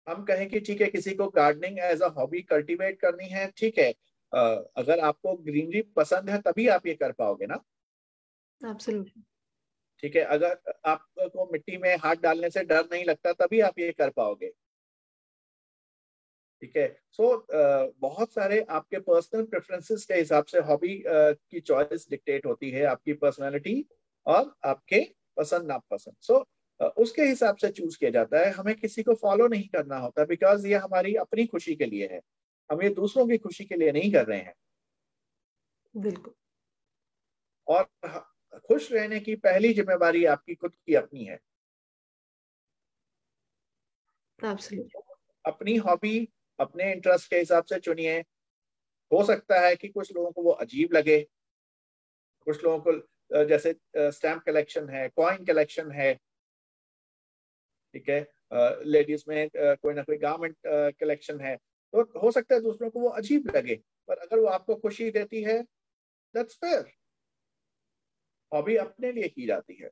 हम 0.07 0.23
कहें 0.25 0.47
कि 0.49 0.59
ठीक 0.61 0.81
है 0.81 0.87
किसी 0.89 1.13
को 1.15 1.27
gardening 1.31 1.79
as 1.83 2.01
a 2.01 2.07
hobby 2.17 2.41
cultivate 2.43 2.99
करनी 3.01 3.29
है 3.29 3.47
ठीक 3.57 3.77
है 3.79 3.91
अगर 4.31 4.99
आपको 5.01 5.35
ग्रीनरी 5.39 5.81
पसंद 5.97 6.29
है 6.29 6.41
तभी 6.41 6.67
आप 6.69 6.87
ये 6.87 6.93
कर 6.95 7.11
पाओगे 7.13 7.45
ना? 7.47 7.63
Absolutely. 8.61 9.23
ठीक 10.03 10.15
है? 10.15 10.21
अगर 10.21 10.73
आपको 10.85 11.49
मिट्टी 11.51 11.77
में 11.77 11.95
हाथ 11.97 12.15
डालने 12.15 12.49
से 12.49 12.63
डर 12.63 12.87
नहीं 12.91 13.05
लगता 13.05 13.33
तभी 13.33 13.59
आप 13.59 13.79
ये 13.79 13.91
कर 13.91 14.09
पाओगे। 14.09 14.51
ठीक 16.61 16.77
है? 16.77 16.87
सो 17.11 17.45
बहुत 17.99 18.33
सारे 18.33 18.61
आपके 18.69 18.99
पर्सनल 18.99 19.43
प्रेफरेंसेस 19.43 20.05
के 20.05 20.13
हिसाब 20.13 20.45
से 20.45 20.59
हॉबी 20.59 21.03
की 21.07 21.59
चॉइस 21.59 22.07
डिक्टेट 22.09 22.45
होती 22.45 22.69
है 22.71 22.83
आपकी 22.85 23.13
पर्सनालिटी 23.13 23.85
और 24.25 24.53
आपके 24.65 25.01
पसंद 25.37 25.67
नापसंद। 25.67 26.15
सो 26.21 26.33
so, 26.33 26.45
उसके 26.97 27.21
हिसाब 27.21 27.55
से 27.55 27.69
चूज़ 27.69 27.97
किया 27.99 28.09
जाता 28.11 28.39
है। 28.39 28.51
हमें 28.51 28.75
किसी 28.75 29.03
को 29.03 29.13
फॉलो 29.13 29.47
नहीं 29.47 29.67
करना 29.67 29.97
होता 29.97 30.25
बिकॉज़ 30.25 30.67
ये 30.67 30.75
हमारी 30.75 31.15
अपनी 31.15 31.45
खुशी 31.45 31.75
के 31.75 31.85
लिए 31.85 32.07
है। 32.07 32.21
हम 32.69 32.81
ये 32.81 32.89
दूसरों 32.89 33.27
की 33.27 33.37
खुशी 33.37 33.65
के 33.65 33.75
लिए 33.75 33.91
नहीं 33.91 34.11
कर 34.13 34.25
रहे 34.25 34.39
हैं। 34.39 34.53
बिल्कुल। 35.97 36.33
और 37.67 37.87
खुश 38.57 38.91
रहने 38.91 39.19
की 39.19 39.35
पहली 39.35 39.73
जिम्मेवारी 39.73 40.25
आपकी 40.25 40.55
खुद 40.55 40.75
की 40.75 40.95
अपनी 40.95 41.25
है। 41.25 41.39
Absolutely. 44.39 45.01
अपनी 45.45 45.75
हॉबी 45.77 46.17
अपने 46.59 46.91
इंटरेस्ट 46.91 47.29
के 47.29 47.37
हिसाब 47.37 47.63
से 47.63 47.79
चुनिए। 47.79 48.19
हो 49.11 49.23
सकता 49.23 49.59
है 49.59 49.75
कि 49.75 49.87
कुछ 49.87 50.11
लोगों 50.15 50.31
को 50.31 50.43
वो 50.43 50.51
अजीब 50.51 50.93
लगे। 50.93 51.19
कुछ 52.47 52.63
लोगों 52.63 52.79
को 52.79 53.45
जैसे 53.45 53.75
स्टैम्प 53.97 54.43
कलेक्शन 54.43 54.89
है 54.89 55.07
कॉइन 55.09 55.45
कलेक्शन 55.45 55.91
है। 55.91 56.13
ठीक 57.93 58.09
है? 58.09 58.19
लेडीज़ 58.85 59.23
में 59.27 59.49
कोई 59.55 59.93
ना 59.93 60.03
कोई 60.03 60.17
गारमेंट 60.17 60.55
कलेक्शन 60.99 61.39
है। 61.41 61.55
तो 61.55 62.19
हो 62.21 62.31
सकता 62.31 62.55
है 62.55 62.61
दूसरों 62.61 62.89
को 62.89 62.99
वो 62.99 63.09
अजीब 63.09 63.51
लगे 63.55 63.75
पर 64.07 64.17
अगर 64.17 64.39
वो 64.39 64.47
आपको 64.47 64.75
खुशी 64.75 65.09
देती 65.11 65.43
है 65.43 65.61
दैट्स 66.35 66.55
फेयर 66.55 66.91
अभी 68.55 68.75
अपने 68.77 69.11
लिए 69.11 69.27
की 69.29 69.45
जाती 69.47 69.75
है। 69.81 69.89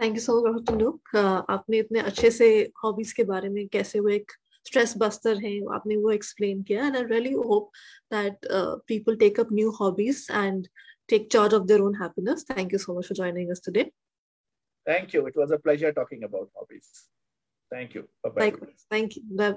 Thank 0.00 0.14
you 0.14 0.20
so 0.20 0.34
much 0.46 0.70
look 0.72 1.16
आपने 1.16 1.78
इतने 1.78 2.00
अच्छे 2.00 2.30
से 2.30 2.46
हॉबीज 2.84 3.12
के 3.12 3.24
बारे 3.24 3.48
में 3.48 3.66
कैसे 3.68 4.00
वो 4.00 4.08
एक 4.10 4.32
स्ट्रेस 4.66 4.94
बस्टर 4.98 5.36
है 5.44 5.52
आपने 5.74 5.96
वो 5.96 6.10
एक्सप्लेन 6.12 6.62
किया। 6.62 6.86
And 6.86 6.96
I 6.96 7.02
really 7.04 7.32
hope 7.32 7.70
that 8.12 8.46
people 8.88 9.16
take 9.16 9.40
up 9.40 9.52
new 9.52 9.70
hobbies 9.80 10.26
and 10.30 10.68
take 11.08 11.30
charge 11.32 11.54
of 11.54 11.64
their 11.66 11.80
own 11.80 11.94
happiness 12.02 12.46
thank 12.50 12.72
you 12.72 12.78
so 12.78 12.98
much 12.98 13.08
for 13.08 13.16
joining 13.16 13.50
us 13.50 13.62
today 13.66 13.84
thank 14.86 15.14
you 15.14 15.26
it 15.28 15.38
was 15.38 15.52
a 15.52 15.56
pleasure 15.64 15.90
talking 15.92 16.22
about 16.24 16.50
hobbies 16.56 16.92
thank 17.72 17.96
you 17.96 18.02
bye 18.26 18.50
bye 18.50 18.72
thank 18.92 19.16
you 19.16 19.52